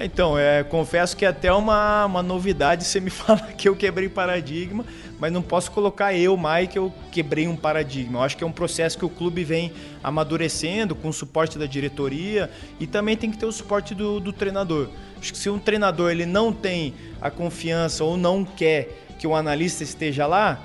Então, 0.00 0.38
é, 0.38 0.62
confesso 0.62 1.16
que 1.16 1.24
é 1.24 1.28
até 1.28 1.52
uma, 1.52 2.06
uma 2.06 2.22
novidade 2.22 2.84
você 2.84 3.00
me 3.00 3.10
fala 3.10 3.40
que 3.40 3.68
eu 3.68 3.74
quebrei 3.74 4.08
paradigma, 4.08 4.84
mas 5.18 5.32
não 5.32 5.42
posso 5.42 5.72
colocar 5.72 6.14
eu, 6.14 6.36
Mike, 6.36 6.76
eu 6.76 6.92
quebrei 7.10 7.48
um 7.48 7.56
paradigma. 7.56 8.20
Eu 8.20 8.22
acho 8.22 8.36
que 8.36 8.44
é 8.44 8.46
um 8.46 8.52
processo 8.52 8.96
que 8.96 9.04
o 9.04 9.08
clube 9.08 9.42
vem 9.42 9.72
amadurecendo 10.02 10.94
com 10.94 11.08
o 11.08 11.12
suporte 11.12 11.58
da 11.58 11.66
diretoria 11.66 12.48
e 12.78 12.86
também 12.86 13.16
tem 13.16 13.28
que 13.28 13.36
ter 13.36 13.46
o 13.46 13.52
suporte 13.52 13.92
do, 13.92 14.20
do 14.20 14.32
treinador. 14.32 14.88
Acho 15.18 15.32
que 15.32 15.38
se 15.38 15.50
um 15.50 15.58
treinador 15.58 16.12
ele 16.12 16.26
não 16.26 16.52
tem 16.52 16.94
a 17.20 17.28
confiança 17.28 18.04
ou 18.04 18.16
não 18.16 18.44
quer 18.44 19.07
que 19.18 19.26
o 19.26 19.34
analista 19.34 19.82
esteja 19.82 20.26
lá, 20.26 20.62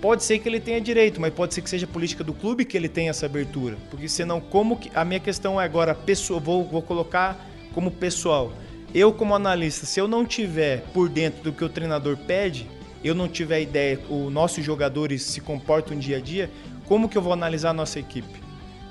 pode 0.00 0.22
ser 0.22 0.38
que 0.38 0.48
ele 0.48 0.60
tenha 0.60 0.80
direito, 0.80 1.20
mas 1.20 1.34
pode 1.34 1.52
ser 1.52 1.60
que 1.60 1.68
seja 1.68 1.86
política 1.86 2.22
do 2.22 2.32
clube 2.32 2.64
que 2.64 2.76
ele 2.76 2.88
tenha 2.88 3.10
essa 3.10 3.26
abertura. 3.26 3.76
Porque 3.90 4.08
senão, 4.08 4.40
como 4.40 4.76
que. 4.76 4.90
A 4.94 5.04
minha 5.04 5.20
questão 5.20 5.60
é 5.60 5.64
agora, 5.64 5.94
pessoa, 5.94 6.38
vou, 6.38 6.64
vou 6.64 6.82
colocar 6.82 7.44
como 7.74 7.90
pessoal. 7.90 8.52
Eu, 8.94 9.12
como 9.12 9.34
analista, 9.34 9.84
se 9.84 10.00
eu 10.00 10.08
não 10.08 10.24
tiver 10.24 10.82
por 10.94 11.08
dentro 11.08 11.42
do 11.42 11.52
que 11.52 11.64
o 11.64 11.68
treinador 11.68 12.16
pede, 12.16 12.66
eu 13.04 13.14
não 13.14 13.28
tiver 13.28 13.60
ideia, 13.60 14.00
os 14.08 14.32
nossos 14.32 14.64
jogadores 14.64 15.22
se 15.22 15.40
comportam 15.40 15.98
dia 15.98 16.16
a 16.16 16.20
dia, 16.20 16.50
como 16.86 17.08
que 17.08 17.18
eu 17.18 17.22
vou 17.22 17.32
analisar 17.32 17.70
a 17.70 17.74
nossa 17.74 17.98
equipe? 17.98 18.40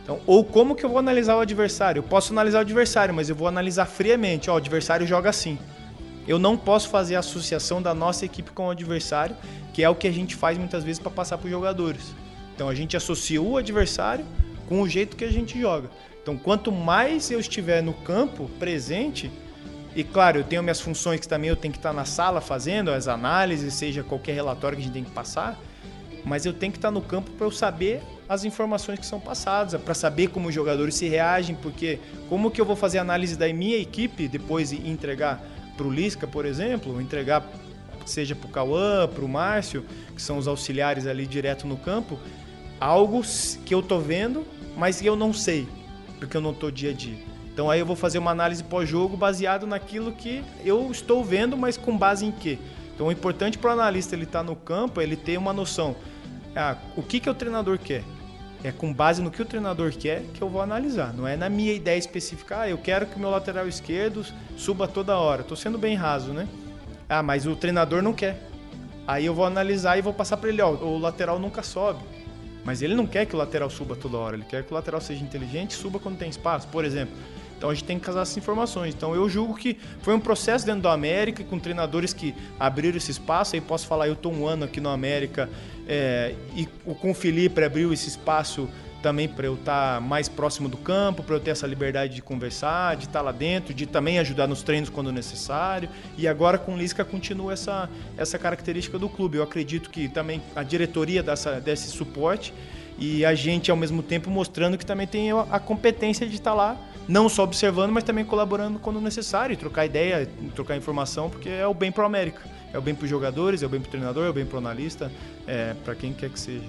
Então, 0.04 0.20
ou 0.28 0.44
como 0.44 0.76
que 0.76 0.86
eu 0.86 0.90
vou 0.90 1.00
analisar 1.00 1.36
o 1.36 1.40
adversário? 1.40 2.00
Eu 2.00 2.04
posso 2.04 2.32
analisar 2.32 2.60
o 2.60 2.62
adversário, 2.62 3.14
mas 3.14 3.28
eu 3.28 3.36
vou 3.36 3.48
analisar 3.48 3.86
friamente. 3.86 4.50
Ó, 4.50 4.54
o 4.54 4.58
adversário 4.58 5.08
joga 5.08 5.32
assim. 5.32 5.58
Eu 6.28 6.40
não 6.40 6.58
posso 6.58 6.90
fazer 6.90 7.16
a 7.16 7.20
associação 7.20 7.82
da 7.82 7.94
nossa 7.94 8.26
equipe 8.26 8.52
com 8.52 8.68
o 8.68 8.72
adversário, 8.72 9.36
que 9.74 9.84
é 9.84 9.90
o 9.90 9.96
que 9.96 10.08
a 10.08 10.12
gente 10.12 10.36
faz 10.36 10.58
muitas 10.58 10.84
vezes 10.84 11.00
para 11.00 11.12
passar 11.12 11.38
para 11.38 11.46
os 11.46 11.52
jogadores. 11.52 12.14
Então 12.56 12.70
a 12.70 12.76
gente 12.76 12.98
associa 12.98 13.42
o 13.42 13.58
adversário 13.58 14.26
com 14.68 14.82
o 14.82 14.90
jeito 14.90 15.16
que 15.16 15.24
a 15.24 15.32
gente 15.32 15.60
joga. 15.60 15.90
Então 16.22 16.38
quanto 16.38 16.72
mais 16.72 17.30
eu 17.30 17.40
estiver 17.40 17.84
no 17.84 17.94
campo 17.94 18.50
presente, 18.58 19.32
e 19.96 20.04
claro, 20.04 20.40
eu 20.40 20.44
tenho 20.44 20.64
minhas 20.64 20.82
funções 20.82 21.20
que 21.20 21.28
também 21.28 21.50
eu 21.50 21.56
tenho 21.56 21.72
que 21.72 21.78
estar 21.78 21.94
na 21.94 22.06
sala 22.06 22.42
fazendo 22.42 22.90
as 22.92 23.08
análises, 23.08 23.74
seja 23.74 24.04
qualquer 24.04 24.34
relatório 24.34 24.76
que 24.78 24.82
a 24.82 24.86
gente 24.86 24.94
tem 24.94 25.04
que 25.04 25.12
passar, 25.12 25.60
mas 26.26 26.46
eu 26.46 26.54
tenho 26.54 26.72
que 26.72 26.78
estar 26.78 26.90
no 26.90 27.02
campo 27.02 27.30
para 27.32 27.46
eu 27.46 27.52
saber 27.52 28.02
as 28.28 28.44
informações 28.44 29.00
que 29.00 29.06
são 29.06 29.20
passadas, 29.20 29.80
para 29.80 29.94
saber 29.94 30.30
como 30.30 30.50
os 30.50 30.56
jogadores 30.56 30.96
se 30.96 31.08
reagem, 31.08 31.56
porque 31.56 32.00
como 32.28 32.50
que 32.50 32.60
eu 32.60 32.66
vou 32.66 32.76
fazer 32.76 32.98
análise 32.98 33.38
da 33.38 33.48
minha 33.54 33.78
equipe 33.78 34.28
depois 34.28 34.72
e 34.72 34.78
entregar 34.90 35.42
para 35.76 35.86
o 35.86 35.92
Lisca, 35.92 36.28
por 36.28 36.46
exemplo, 36.46 37.00
entregar 37.02 37.44
seja 38.06 38.36
para 38.36 38.48
o 38.48 38.52
Cauã, 38.52 39.08
para 39.08 39.26
o 39.26 39.28
Márcio, 39.28 39.84
que 40.16 40.22
são 40.22 40.38
os 40.38 40.48
auxiliares 40.48 41.08
ali 41.08 41.26
direto 41.26 41.68
no 41.68 41.76
campo, 41.76 42.20
algo 42.80 43.22
que 43.66 43.74
eu 43.74 43.82
tô 43.82 44.00
vendo, 44.00 44.46
mas 44.78 45.02
que 45.02 45.08
eu 45.08 45.16
não 45.16 45.34
sei, 45.34 45.68
porque 46.20 46.38
eu 46.38 46.42
não 46.42 46.54
tô 46.54 46.70
dia 46.70 46.92
a 46.92 46.94
dia. 46.94 47.18
Então 47.52 47.70
aí 47.70 47.80
eu 47.80 47.86
vou 47.86 47.96
fazer 47.96 48.18
uma 48.18 48.32
análise 48.32 48.64
pós-jogo 48.64 49.16
baseado 49.16 49.66
naquilo 49.66 50.12
que 50.12 50.44
eu 50.64 50.92
estou 50.92 51.24
vendo, 51.24 51.58
mas 51.58 51.78
com 51.78 51.98
base 51.98 52.26
em 52.26 52.32
quê? 52.32 52.60
Então 52.94 53.08
o 53.08 53.12
importante 53.12 53.58
para 53.58 53.70
o 53.70 53.74
analista 53.74 54.16
ele 54.16 54.24
estar 54.24 54.40
tá 54.40 54.44
no 54.44 54.56
campo, 54.56 55.02
ele 55.02 55.16
ter 55.16 55.38
uma 55.38 55.54
noção. 55.54 55.96
Ah, 56.56 56.78
o 56.96 57.04
que, 57.04 57.20
que 57.20 57.30
o 57.30 57.34
treinador 57.34 57.78
quer? 57.78 58.04
É 58.66 58.72
com 58.72 58.92
base 58.92 59.22
no 59.22 59.30
que 59.30 59.40
o 59.40 59.46
treinador 59.46 59.92
quer 59.92 60.24
que 60.34 60.42
eu 60.42 60.50
vou 60.50 60.60
analisar. 60.60 61.14
Não 61.14 61.28
é 61.28 61.38
na 61.38 61.48
minha 61.48 61.72
ideia 61.72 62.00
específica. 62.00 62.62
Ah, 62.62 62.68
eu 62.68 62.80
quero 62.80 63.06
que 63.06 63.16
o 63.16 63.20
meu 63.20 63.30
lateral 63.30 63.68
esquerdo 63.68 64.26
suba 64.58 64.88
toda 64.88 65.16
hora. 65.20 65.42
Estou 65.42 65.56
sendo 65.56 65.78
bem 65.78 65.96
raso, 65.96 66.34
né? 66.34 66.48
Ah, 67.08 67.22
mas 67.22 67.46
o 67.46 67.56
treinador 67.56 68.02
não 68.02 68.12
quer. 68.12 68.42
Aí 69.06 69.24
eu 69.28 69.36
vou 69.36 69.46
analisar 69.46 70.00
e 70.00 70.02
vou 70.02 70.12
passar 70.12 70.38
para 70.38 70.50
ele, 70.50 70.64
ó, 70.64 70.72
o 70.72 70.98
lateral 70.98 71.38
nunca 71.38 71.62
sobe. 71.62 72.00
Mas 72.64 72.82
ele 72.82 72.96
não 72.96 73.06
quer 73.06 73.28
que 73.28 73.36
o 73.36 73.38
lateral 73.38 73.70
suba 73.70 73.96
toda 73.96 74.18
hora, 74.18 74.36
ele 74.36 74.46
quer 74.46 74.64
que 74.64 74.72
o 74.72 74.74
lateral 74.74 75.00
seja 75.00 75.24
inteligente 75.24 75.76
suba 75.76 76.00
quando 76.00 76.18
tem 76.18 76.28
espaço, 76.28 76.68
por 76.70 76.84
exemplo. 76.84 77.16
Então 77.58 77.70
a 77.70 77.74
gente 77.74 77.86
tem 77.86 77.98
que 77.98 78.06
casar 78.06 78.22
essas 78.22 78.38
informações. 78.38 78.94
Então 78.94 79.16
eu 79.16 79.30
julgo 79.30 79.56
que 79.56 79.78
foi 80.02 80.14
um 80.14 80.20
processo 80.20 80.66
dentro 80.66 80.82
do 80.82 80.90
América, 80.90 81.44
com 81.44 81.60
treinadores 81.60 82.14
que 82.14 82.36
abriram 82.60 82.98
esse 82.98 83.12
espaço. 83.12 83.56
Aí 83.56 83.62
posso 83.62 83.88
falar, 83.88 84.08
eu 84.08 84.14
estou 84.14 84.34
um 84.34 84.48
ano 84.48 84.66
aqui 84.66 84.82
no 84.82 84.90
América 84.90 85.50
é, 85.88 86.36
e 86.56 86.66
com 86.66 87.12
o 87.12 87.14
Felipe 87.14 87.64
abriu 87.64 87.94
esse 87.94 88.10
espaço 88.10 88.68
também 89.06 89.28
para 89.28 89.46
eu 89.46 89.54
estar 89.54 89.96
tá 89.96 90.02
mais 90.02 90.28
próximo 90.28 90.68
do 90.68 90.78
campo, 90.78 91.22
para 91.22 91.36
eu 91.36 91.40
ter 91.40 91.52
essa 91.52 91.68
liberdade 91.68 92.16
de 92.16 92.24
conversar, 92.24 92.96
de 92.96 93.04
estar 93.04 93.20
tá 93.20 93.26
lá 93.26 93.32
dentro, 93.32 93.72
de 93.72 93.86
também 93.86 94.18
ajudar 94.18 94.48
nos 94.48 94.64
treinos 94.64 94.90
quando 94.90 95.12
necessário. 95.12 95.88
E 96.18 96.28
agora 96.28 96.58
com 96.58 96.74
o 96.74 96.78
Lisca 96.78 97.06
continua 97.06 97.54
essa, 97.54 97.88
essa 98.18 98.40
característica 98.40 98.98
do 98.98 99.08
clube. 99.08 99.38
Eu 99.38 99.44
acredito 99.44 99.92
que 99.92 100.10
também 100.10 100.42
a 100.56 100.64
diretoria 100.64 101.22
dessa, 101.22 101.62
desse 101.62 101.90
suporte 101.90 102.52
e 102.98 103.24
a 103.24 103.36
gente 103.36 103.70
ao 103.70 103.78
mesmo 103.78 104.02
tempo 104.02 104.32
mostrando 104.32 104.76
que 104.76 104.86
também 104.86 105.06
tem 105.06 105.30
a 105.32 105.60
competência 105.60 106.28
de 106.28 106.38
estar 106.38 106.52
tá 106.52 106.56
lá, 106.56 106.78
não 107.08 107.30
só 107.30 107.44
observando, 107.44 107.92
mas 107.92 108.04
também 108.04 108.26
colaborando 108.26 108.80
quando 108.80 109.00
necessário, 109.00 109.56
trocar 109.56 109.86
ideia, 109.86 110.28
trocar 110.56 110.76
informação, 110.76 111.30
porque 111.30 111.50
é 111.50 111.68
o 111.68 111.74
bem 111.74 111.92
para 111.92 112.04
o 112.04 112.06
América. 112.06 112.42
É 112.74 112.78
o 112.78 112.82
bem 112.82 112.94
para 112.94 113.06
os 113.06 113.10
jogadores, 113.10 113.64
é 113.64 113.66
o 113.66 113.70
bem 113.70 113.80
para 113.80 113.88
o 113.88 113.92
treinador, 113.92 114.26
é 114.26 114.30
o 114.30 114.34
bem 114.34 114.46
para 114.46 114.56
o 114.56 114.60
analista, 114.60 115.12
é, 115.48 115.74
para 115.86 115.96
quem 115.96 116.14
quer 116.14 116.30
que 116.30 116.40
seja. 116.40 116.68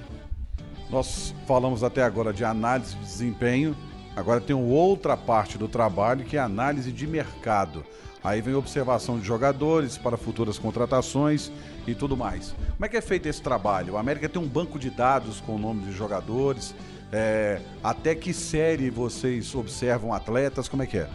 Nós 0.89 1.35
falamos 1.47 1.83
até 1.83 2.03
agora 2.03 2.33
de 2.33 2.45
análise 2.45 2.95
de 2.95 3.01
desempenho, 3.01 3.77
agora 4.15 4.41
tem 4.41 4.55
outra 4.55 5.17
parte 5.17 5.59
do 5.59 5.67
trabalho 5.67 6.25
que 6.25 6.37
é 6.37 6.41
análise 6.41 6.93
de 6.93 7.07
mercado. 7.07 7.85
Aí 8.23 8.41
vem 8.41 8.55
observação 8.55 9.19
de 9.19 9.27
jogadores 9.27 9.97
para 9.97 10.17
futuras 10.17 10.59
contratações 10.59 11.51
e 11.87 11.95
tudo 11.95 12.17
mais. 12.17 12.55
Como 12.73 12.85
é 12.85 12.89
que 12.89 12.97
é 12.97 13.01
feito 13.01 13.27
esse 13.27 13.41
trabalho? 13.41 13.95
O 13.95 13.97
América 13.97 14.29
tem 14.29 14.43
um 14.43 14.49
banco 14.49 14.79
de 14.79 14.91
dados 14.91 15.41
com 15.41 15.55
o 15.55 15.59
nome 15.59 15.83
de 15.83 15.93
jogadores. 15.93 16.75
É, 17.13 17.61
até 17.83 18.15
que 18.15 18.33
série 18.33 18.91
vocês 18.91 19.55
observam 19.55 20.13
atletas? 20.13 20.69
Como 20.69 20.83
é 20.83 20.87
que 20.87 20.99
é? 20.99 21.09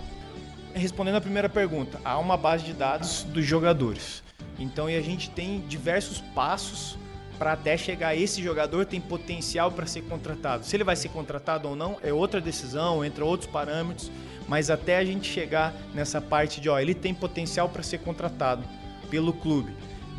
Respondendo 0.74 1.16
a 1.16 1.22
primeira 1.22 1.50
pergunta, 1.50 2.00
há 2.04 2.18
uma 2.18 2.38
base 2.38 2.64
de 2.64 2.74
dados 2.74 3.24
dos 3.24 3.46
jogadores. 3.46 4.24
Então, 4.58 4.90
e 4.90 4.96
a 4.96 5.02
gente 5.02 5.30
tem 5.30 5.60
diversos 5.68 6.22
passos 6.34 6.98
para 7.38 7.54
até 7.54 7.76
chegar 7.76 8.16
esse 8.16 8.42
jogador 8.42 8.86
tem 8.86 9.02
potencial 9.02 9.72
para 9.72 9.88
ser 9.88 10.04
contratado. 10.04 10.64
Se 10.64 10.76
ele 10.76 10.84
vai 10.84 10.96
ser 10.96 11.10
contratado 11.10 11.68
ou 11.68 11.76
não 11.76 11.98
é 12.04 12.14
outra 12.14 12.40
decisão, 12.40 13.04
entra 13.04 13.26
outros 13.26 13.50
parâmetros, 13.50 14.12
mas 14.48 14.70
até 14.70 14.98
a 14.98 15.04
gente 15.04 15.28
chegar 15.28 15.74
nessa 15.94 16.22
parte 16.22 16.62
de, 16.62 16.70
ó, 16.70 16.80
ele 16.80 16.94
tem 16.94 17.14
potencial 17.14 17.68
para 17.68 17.82
ser 17.82 17.98
contratado 17.98 18.64
pelo 19.10 19.34
clube. 19.34 19.74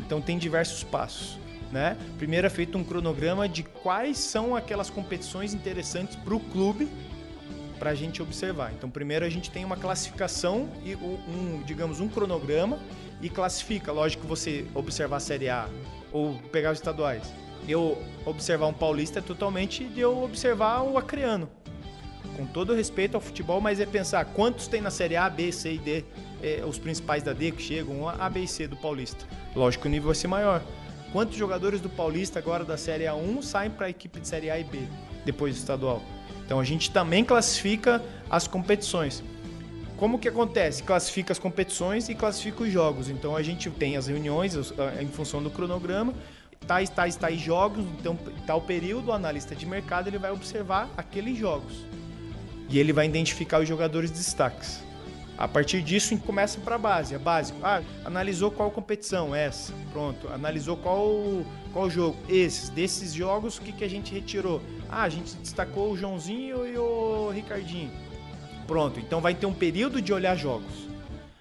Então 0.05 0.21
tem 0.21 0.37
diversos 0.37 0.83
passos. 0.83 1.39
Né? 1.73 1.97
Primeiro 2.19 2.45
é 2.45 2.51
feito 2.51 2.77
um 2.77 2.83
cronograma 2.83 3.49
de 3.49 3.63
quais 3.63 4.19
são 4.19 4.55
aquelas 4.55 4.91
competições 4.91 5.55
interessantes 5.55 6.15
para 6.15 6.35
o 6.35 6.39
clube 6.39 6.87
para 7.79 7.89
a 7.89 7.95
gente 7.95 8.21
observar. 8.21 8.71
Então, 8.71 8.91
primeiro 8.91 9.25
a 9.25 9.29
gente 9.29 9.49
tem 9.49 9.65
uma 9.65 9.75
classificação 9.75 10.69
e 10.85 10.95
um, 10.95 11.63
digamos, 11.65 11.99
um 11.99 12.07
cronograma 12.07 12.77
e 13.19 13.27
classifica. 13.27 13.91
Lógico 13.91 14.27
você 14.27 14.67
observar 14.75 15.17
a 15.17 15.19
Série 15.19 15.49
A, 15.49 15.67
ou 16.11 16.35
pegar 16.51 16.71
os 16.71 16.77
estaduais. 16.77 17.33
Eu 17.67 17.97
observar 18.23 18.67
um 18.67 18.73
paulista 18.73 19.17
é 19.17 19.21
totalmente 19.21 19.83
de 19.83 19.99
eu 19.99 20.23
observar 20.23 20.83
o 20.83 20.95
acreano. 20.95 21.49
Com 22.37 22.45
todo 22.45 22.75
respeito 22.75 23.15
ao 23.15 23.21
futebol, 23.21 23.59
mas 23.59 23.79
é 23.79 23.85
pensar 23.87 24.23
quantos 24.25 24.67
tem 24.67 24.79
na 24.79 24.91
Série 24.91 25.15
A, 25.15 25.27
B, 25.27 25.51
C 25.51 25.73
e 25.73 25.77
D, 25.79 26.05
é, 26.41 26.63
os 26.63 26.77
principais 26.77 27.23
da 27.23 27.33
D 27.33 27.51
que 27.51 27.63
chegam, 27.63 28.07
A, 28.07 28.29
B 28.29 28.41
e 28.41 28.47
C 28.47 28.67
do 28.67 28.77
Paulista. 28.77 29.25
Lógico 29.55 29.81
que 29.81 29.87
o 29.87 29.91
nível 29.91 30.07
vai 30.07 30.15
ser 30.15 30.27
maior. 30.27 30.61
Quantos 31.13 31.37
jogadores 31.37 31.79
do 31.79 31.89
Paulista 31.89 32.39
agora 32.39 32.65
da 32.65 32.75
Série 32.75 33.03
A1 33.03 33.43
saem 33.43 33.69
para 33.69 33.85
a 33.85 33.89
equipe 33.91 34.19
de 34.19 34.27
Série 34.27 34.49
A 34.49 34.57
e 34.57 34.63
B 34.63 34.79
depois 35.23 35.53
do 35.53 35.59
estadual? 35.59 36.01
Então 36.43 36.59
a 36.59 36.63
gente 36.63 36.89
também 36.89 37.23
classifica 37.23 38.03
as 38.27 38.47
competições. 38.47 39.23
Como 39.95 40.17
que 40.17 40.27
acontece? 40.27 40.81
Classifica 40.81 41.31
as 41.31 41.37
competições 41.37 42.09
e 42.09 42.15
classifica 42.15 42.63
os 42.63 42.71
jogos. 42.71 43.09
Então 43.09 43.35
a 43.35 43.43
gente 43.43 43.69
tem 43.69 43.95
as 43.95 44.07
reuniões 44.07 44.55
em 44.99 45.07
função 45.07 45.43
do 45.43 45.51
cronograma, 45.51 46.15
tais, 46.65 46.89
tais, 46.89 47.15
tais 47.15 47.39
jogos, 47.39 47.85
então 47.99 48.17
tal 48.47 48.61
período, 48.61 49.09
o 49.09 49.13
analista 49.13 49.55
de 49.55 49.67
mercado 49.67 50.07
ele 50.07 50.17
vai 50.17 50.31
observar 50.31 50.89
aqueles 50.97 51.37
jogos. 51.37 51.85
E 52.67 52.79
ele 52.79 52.91
vai 52.91 53.05
identificar 53.05 53.61
os 53.61 53.67
jogadores 53.67 54.11
de 54.11 54.17
destaques. 54.17 54.81
A 55.37 55.47
partir 55.47 55.81
disso, 55.81 56.15
começa 56.19 56.59
para 56.59 56.75
a 56.75 56.77
base, 56.77 57.15
a 57.15 57.19
básico. 57.19 57.59
Ah, 57.63 57.81
analisou 58.05 58.51
qual 58.51 58.69
competição? 58.69 59.33
Essa. 59.33 59.73
Pronto. 59.91 60.27
Analisou 60.29 60.77
qual, 60.77 61.43
qual 61.71 61.89
jogo? 61.89 62.17
Esses. 62.29 62.69
Desses 62.69 63.13
jogos, 63.13 63.57
o 63.57 63.61
que, 63.61 63.71
que 63.71 63.83
a 63.83 63.89
gente 63.89 64.13
retirou? 64.13 64.61
Ah, 64.89 65.03
a 65.03 65.09
gente 65.09 65.35
destacou 65.37 65.91
o 65.91 65.97
Joãozinho 65.97 66.67
e 66.67 66.77
o 66.77 67.31
Ricardinho. 67.31 67.91
Pronto, 68.67 68.99
então 68.99 69.19
vai 69.19 69.33
ter 69.33 69.45
um 69.45 69.53
período 69.53 70.01
de 70.01 70.13
olhar 70.13 70.37
jogos. 70.37 70.87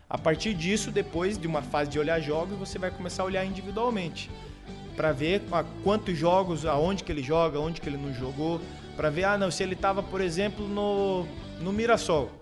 A 0.08 0.18
partir 0.18 0.54
disso, 0.54 0.90
depois 0.90 1.38
de 1.38 1.46
uma 1.46 1.62
fase 1.62 1.90
de 1.90 1.98
olhar 1.98 2.20
jogos, 2.20 2.58
você 2.58 2.78
vai 2.78 2.90
começar 2.90 3.22
a 3.22 3.26
olhar 3.26 3.44
individualmente 3.44 4.30
para 4.96 5.12
ver 5.12 5.42
quantos 5.82 6.18
jogos, 6.18 6.66
aonde 6.66 7.02
que 7.02 7.10
ele 7.10 7.22
joga, 7.22 7.58
onde 7.58 7.80
que 7.80 7.88
ele 7.88 7.96
não 7.96 8.12
jogou, 8.12 8.60
para 8.96 9.08
ver, 9.08 9.24
ah, 9.24 9.38
não, 9.38 9.50
se 9.50 9.62
ele 9.62 9.72
estava, 9.72 10.02
por 10.02 10.20
exemplo, 10.20 10.68
no, 10.68 11.26
no 11.60 11.72
Mirassol 11.72 12.30
ah, 12.30 12.41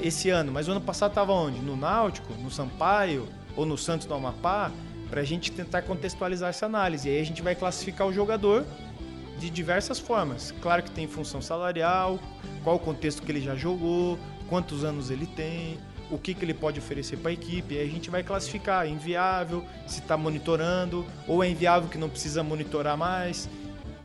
esse 0.00 0.30
ano, 0.30 0.50
mas 0.50 0.68
o 0.68 0.70
ano 0.70 0.80
passado 0.80 1.10
estava 1.10 1.32
onde? 1.32 1.60
No 1.60 1.76
Náutico, 1.76 2.32
no 2.34 2.50
Sampaio 2.50 3.28
ou 3.56 3.66
no 3.66 3.76
Santos 3.76 4.06
do 4.06 4.14
Amapá, 4.14 4.70
para 5.10 5.20
a 5.20 5.24
gente 5.24 5.52
tentar 5.52 5.82
contextualizar 5.82 6.50
essa 6.50 6.66
análise. 6.66 7.08
E 7.08 7.12
aí 7.12 7.20
a 7.20 7.24
gente 7.24 7.42
vai 7.42 7.54
classificar 7.54 8.06
o 8.06 8.12
jogador 8.12 8.64
de 9.38 9.50
diversas 9.50 9.98
formas. 9.98 10.52
Claro 10.62 10.82
que 10.82 10.90
tem 10.90 11.06
função 11.06 11.42
salarial, 11.42 12.18
qual 12.62 12.76
o 12.76 12.78
contexto 12.78 13.22
que 13.22 13.30
ele 13.30 13.40
já 13.40 13.54
jogou, 13.54 14.18
quantos 14.48 14.84
anos 14.84 15.10
ele 15.10 15.26
tem, 15.26 15.78
o 16.10 16.18
que, 16.18 16.34
que 16.34 16.44
ele 16.44 16.54
pode 16.54 16.78
oferecer 16.78 17.16
para 17.16 17.30
a 17.30 17.34
equipe. 17.34 17.76
Aí 17.76 17.86
a 17.86 17.90
gente 17.90 18.10
vai 18.10 18.22
classificar, 18.22 18.86
é 18.86 18.88
inviável, 18.88 19.64
se 19.86 20.00
está 20.00 20.16
monitorando, 20.16 21.04
ou 21.26 21.42
é 21.42 21.48
inviável 21.48 21.88
que 21.88 21.98
não 21.98 22.08
precisa 22.08 22.42
monitorar 22.42 22.96
mais. 22.96 23.48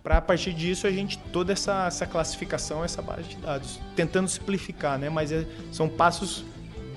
Para 0.03 0.17
a 0.17 0.21
partir 0.21 0.53
disso 0.53 0.87
a 0.87 0.91
gente 0.91 1.17
toda 1.31 1.53
essa, 1.53 1.87
essa 1.87 2.05
classificação, 2.05 2.83
essa 2.83 3.01
base 3.01 3.23
de 3.23 3.35
dados, 3.37 3.79
tentando 3.95 4.27
simplificar, 4.27 4.97
né? 4.97 5.09
Mas 5.09 5.31
é, 5.31 5.45
são 5.71 5.89
passos 5.89 6.45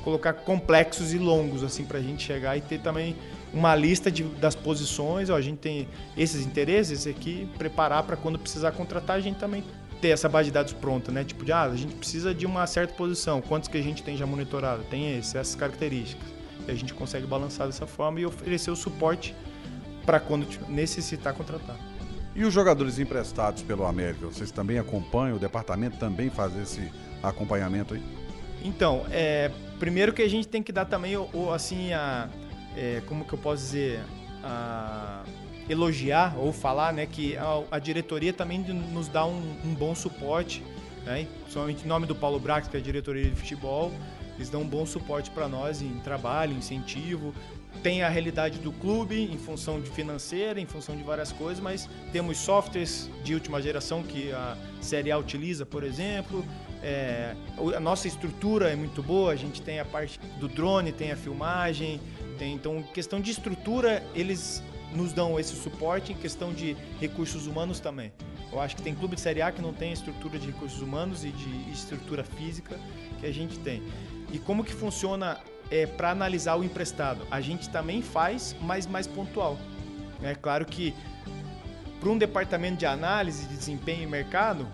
colocar 0.03 0.33
complexos 0.33 1.13
e 1.13 1.19
longos 1.19 1.63
assim 1.63 1.85
para 1.85 1.99
a 1.99 2.03
gente 2.03 2.23
chegar 2.23 2.57
e 2.57 2.61
ter 2.61 2.81
também 2.81 3.17
uma 3.53 3.75
lista 3.75 4.11
de, 4.11 4.25
das 4.25 4.55
posições, 4.55 5.31
ó, 5.31 5.37
a 5.37 5.41
gente 5.41 5.59
tem 5.59 5.87
esses 6.17 6.45
interesses 6.45 7.07
aqui, 7.07 7.49
preparar 7.59 8.03
para 8.03 8.17
quando 8.17 8.39
precisar 8.39 8.73
contratar, 8.73 9.17
a 9.17 9.21
gente 9.21 9.37
também 9.39 9.63
ter 10.01 10.09
essa 10.09 10.29
base 10.29 10.47
de 10.47 10.53
dados 10.53 10.73
pronta, 10.73 11.13
né? 11.13 11.23
Tipo 11.23 11.45
de, 11.45 11.53
ah, 11.53 11.63
a 11.63 11.77
gente 11.77 11.95
precisa 11.95 12.35
de 12.35 12.47
uma 12.47 12.67
certa 12.67 12.95
posição, 12.95 13.41
quantos 13.41 13.69
que 13.69 13.77
a 13.79 13.83
gente 13.83 14.03
tem 14.03 14.17
já 14.17 14.27
monitorado? 14.27 14.83
Tem 14.85 15.19
esse, 15.19 15.37
essas 15.37 15.55
características. 15.55 16.27
E 16.67 16.71
a 16.71 16.75
gente 16.75 16.95
consegue 16.95 17.27
balançar 17.27 17.67
dessa 17.67 17.87
forma 17.87 18.21
e 18.21 18.27
oferecer 18.27 18.71
o 18.71 18.77
suporte 18.77 19.35
para 20.05 20.19
quando 20.19 20.47
necessitar 20.69 21.35
contratar. 21.35 21.77
E 22.35 22.45
os 22.45 22.53
jogadores 22.53 22.99
emprestados 22.99 23.63
pelo 23.63 23.85
América, 23.85 24.27
vocês 24.27 24.51
também 24.51 24.79
acompanham, 24.79 25.37
o 25.37 25.39
departamento 25.39 25.99
também 25.99 26.31
faz 26.31 26.57
esse 26.57 26.91
acompanhamento 27.23 27.95
aí? 27.95 28.03
Então, 28.65 29.05
é, 29.11 29.51
primeiro 29.79 30.13
que 30.13 30.23
a 30.23 30.29
gente 30.29 30.49
tem 30.49 30.63
que 30.63 30.73
dar 30.73 30.87
também, 30.87 31.17
o, 31.17 31.53
assim, 31.53 31.93
a, 31.93 32.29
é, 32.77 33.03
como 33.07 33.25
que 33.25 33.35
eu 33.35 33.39
posso 33.39 33.63
dizer, 33.63 34.01
a, 34.43 35.23
elogiar 35.69 36.35
ou 36.39 36.53
falar 36.53 36.93
né, 36.93 37.07
que 37.07 37.37
a, 37.37 37.63
a 37.71 37.79
diretoria 37.79 38.33
também 38.33 38.61
nos 38.61 39.09
dá 39.09 39.27
um, 39.27 39.57
um 39.65 39.75
bom 39.75 39.95
suporte, 39.95 40.65
né, 41.05 41.27
principalmente 41.43 41.85
em 41.85 41.89
nome 41.89 42.07
do 42.07 42.15
Paulo 42.15 42.39
Brax, 42.39 42.67
que 42.67 42.77
é 42.77 42.81
a 42.81 42.83
diretoria 42.83 43.25
de 43.29 43.35
futebol, 43.35 43.93
Eles 44.37 44.49
dão 44.49 44.63
um 44.63 44.69
bom 44.69 44.87
suporte 44.87 45.31
para 45.31 45.49
nós 45.49 45.83
em 45.83 45.99
trabalho, 45.99 46.57
incentivo. 46.57 47.35
Tem 47.83 48.03
a 48.03 48.09
realidade 48.09 48.59
do 48.59 48.71
clube 48.73 49.23
em 49.23 49.39
função 49.39 49.81
de 49.81 49.91
financeira, 49.91 50.61
em 50.61 50.67
função 50.67 50.97
de 50.97 51.03
várias 51.03 51.33
coisas, 51.33 51.63
mas 51.63 51.89
temos 52.13 52.39
softwares 52.39 53.11
de 53.25 53.35
última 53.35 53.61
geração 53.61 54.03
que 54.03 54.31
a 54.33 54.57
Série 54.81 55.11
A 55.11 55.19
utiliza, 55.19 55.67
por 55.67 55.83
exemplo. 55.83 56.45
É, 56.83 57.35
a 57.77 57.81
nossa 57.81 58.09
estrutura 58.09 58.71
é 58.71 58.77
muito 58.77 59.03
boa, 59.03 59.33
a 59.33 59.37
gente 59.37 59.63
tem 59.63 59.81
a 59.81 59.85
parte 59.85 60.19
do 60.39 60.49
drone, 60.49 60.93
tem 60.93 61.13
a 61.13 61.17
filmagem, 61.17 62.01
tem, 62.39 62.55
então 62.55 62.83
questão 62.83 63.21
de 63.21 63.31
estrutura 63.31 64.03
eles 64.15 64.63
nos 64.95 65.13
dão 65.13 65.39
esse 65.39 65.55
suporte 65.55 66.13
em 66.13 66.17
questão 66.17 66.53
de 66.53 66.77
recursos 67.01 67.47
humanos 67.47 67.81
também. 67.81 68.13
Eu 68.53 68.61
acho 68.61 68.77
que 68.77 68.83
tem 68.83 68.95
clube 68.95 69.15
de 69.15 69.21
Série 69.23 69.41
A 69.41 69.51
que 69.51 69.63
não 69.63 69.73
tem 69.73 69.93
estrutura 69.93 70.39
de 70.39 70.49
recursos 70.49 70.83
humanos 70.83 71.25
e 71.25 71.31
de 71.31 71.71
estrutura 71.71 72.23
física 72.23 72.79
que 73.19 73.27
a 73.27 73.33
gente 73.33 73.59
tem. 73.61 73.83
E 74.31 74.39
como 74.39 74.63
que 74.63 74.73
funciona 74.73 75.41
é, 75.73 75.87
para 75.87 76.11
analisar 76.11 76.57
o 76.57 76.63
emprestado? 76.63 77.27
A 77.31 77.41
gente 77.41 77.71
também 77.71 78.03
faz, 78.03 78.55
mas 78.61 78.87
mais 78.87 79.07
pontual. 79.07 79.59
É 80.23 80.35
claro 80.35 80.67
que 80.67 80.95
para 81.99 82.11
um 82.11 82.19
departamento 82.19 82.77
de 82.77 82.85
análise 82.85 83.47
de 83.47 83.57
desempenho 83.57 84.03
e 84.03 84.07
mercado, 84.07 84.69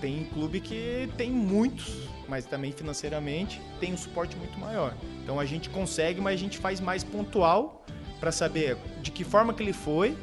tem 0.00 0.24
clube 0.24 0.60
que 0.60 1.08
tem 1.16 1.30
muitos, 1.30 2.08
mas 2.28 2.44
também 2.44 2.72
financeiramente 2.72 3.60
tem 3.80 3.94
um 3.94 3.96
suporte 3.96 4.36
muito 4.36 4.58
maior. 4.58 4.94
Então 5.22 5.40
a 5.40 5.46
gente 5.46 5.70
consegue, 5.70 6.20
mas 6.20 6.34
a 6.34 6.36
gente 6.36 6.58
faz 6.58 6.78
mais 6.78 7.02
pontual 7.02 7.82
para 8.20 8.30
saber 8.30 8.76
de 9.00 9.10
que 9.10 9.24
forma 9.24 9.54
que 9.54 9.62
ele 9.62 9.72
foi, 9.72 10.16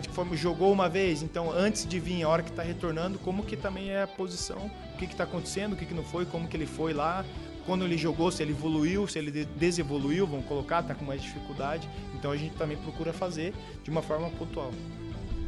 de 0.00 0.08
que 0.08 0.14
forma 0.14 0.36
jogou 0.36 0.70
uma 0.72 0.88
vez, 0.88 1.22
então 1.22 1.50
antes 1.50 1.86
de 1.86 1.98
vir, 1.98 2.22
a 2.22 2.28
hora 2.28 2.42
que 2.42 2.50
está 2.50 2.62
retornando, 2.62 3.18
como 3.18 3.42
que 3.42 3.56
também 3.56 3.90
é 3.90 4.02
a 4.02 4.06
posição, 4.06 4.70
o 4.94 4.98
que 4.98 5.06
está 5.06 5.24
acontecendo, 5.24 5.72
o 5.72 5.76
que, 5.76 5.86
que 5.86 5.94
não 5.94 6.04
foi, 6.04 6.24
como 6.26 6.46
que 6.46 6.56
ele 6.56 6.66
foi 6.66 6.92
lá, 6.92 7.24
quando 7.66 7.84
ele 7.84 7.96
jogou, 7.96 8.30
se 8.30 8.42
ele 8.42 8.52
evoluiu, 8.52 9.06
se 9.06 9.18
ele 9.18 9.44
desevoluiu, 9.56 10.26
vamos 10.26 10.46
colocar, 10.46 10.80
está 10.80 10.94
com 10.94 11.04
mais 11.04 11.22
dificuldade. 11.22 11.88
Então 12.14 12.30
a 12.30 12.36
gente 12.36 12.54
também 12.56 12.76
procura 12.76 13.12
fazer 13.12 13.52
de 13.82 13.90
uma 13.90 14.02
forma 14.02 14.28
pontual. 14.30 14.70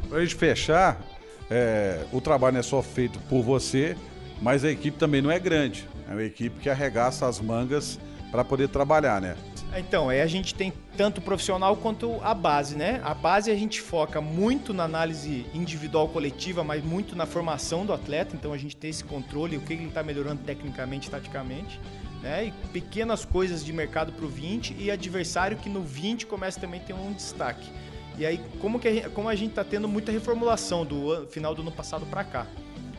Para 0.09 0.19
a 0.19 0.21
gente 0.21 0.35
fechar, 0.35 1.01
é, 1.49 2.05
o 2.11 2.21
trabalho 2.21 2.53
não 2.53 2.59
é 2.59 2.63
só 2.63 2.81
feito 2.81 3.19
por 3.29 3.41
você, 3.41 3.95
mas 4.41 4.63
a 4.63 4.71
equipe 4.71 4.97
também 4.97 5.21
não 5.21 5.31
é 5.31 5.39
grande. 5.39 5.87
É 6.09 6.11
uma 6.11 6.23
equipe 6.23 6.59
que 6.59 6.69
arregaça 6.69 7.27
as 7.27 7.39
mangas 7.39 7.99
para 8.31 8.43
poder 8.43 8.67
trabalhar, 8.69 9.21
né? 9.21 9.35
Então, 9.75 10.09
aí 10.09 10.21
a 10.21 10.27
gente 10.27 10.53
tem 10.53 10.71
tanto 10.95 11.19
profissional 11.19 11.75
quanto 11.75 12.19
a 12.21 12.33
base, 12.33 12.75
né? 12.75 13.01
A 13.03 13.13
base 13.13 13.49
a 13.49 13.55
gente 13.55 13.81
foca 13.81 14.21
muito 14.21 14.73
na 14.73 14.83
análise 14.83 15.45
individual 15.53 16.07
coletiva, 16.09 16.63
mas 16.63 16.83
muito 16.83 17.15
na 17.15 17.25
formação 17.25 17.85
do 17.85 17.91
atleta, 17.91 18.35
então 18.35 18.53
a 18.53 18.57
gente 18.57 18.75
tem 18.75 18.91
esse 18.91 19.03
controle, 19.03 19.57
o 19.57 19.61
que 19.61 19.73
ele 19.73 19.87
está 19.87 20.03
melhorando 20.03 20.43
tecnicamente, 20.43 21.09
taticamente. 21.09 21.79
Né? 22.21 22.45
E 22.45 22.51
pequenas 22.69 23.25
coisas 23.25 23.65
de 23.65 23.73
mercado 23.73 24.13
para 24.13 24.25
o 24.25 24.29
20 24.29 24.75
e 24.79 24.91
adversário 24.91 25.57
que 25.57 25.69
no 25.69 25.81
20 25.81 26.27
começa 26.27 26.59
também 26.59 26.79
a 26.79 26.83
ter 26.83 26.93
um 26.93 27.11
destaque. 27.11 27.69
E 28.17 28.25
aí, 28.25 28.39
como, 28.61 28.79
que 28.79 28.87
a 28.87 28.93
gente, 28.93 29.09
como 29.09 29.27
a 29.27 29.35
gente 29.35 29.49
está 29.49 29.63
tendo 29.63 29.87
muita 29.87 30.11
reformulação 30.11 30.85
do 30.85 31.25
final 31.27 31.55
do 31.55 31.63
ano 31.63 31.71
passado 31.71 32.05
para 32.05 32.23
cá. 32.23 32.45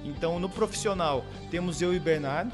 Então, 0.05 0.39
no 0.39 0.49
profissional, 0.49 1.25
temos 1.51 1.81
eu 1.81 1.95
e 1.95 2.01
Bernardo, 2.01 2.53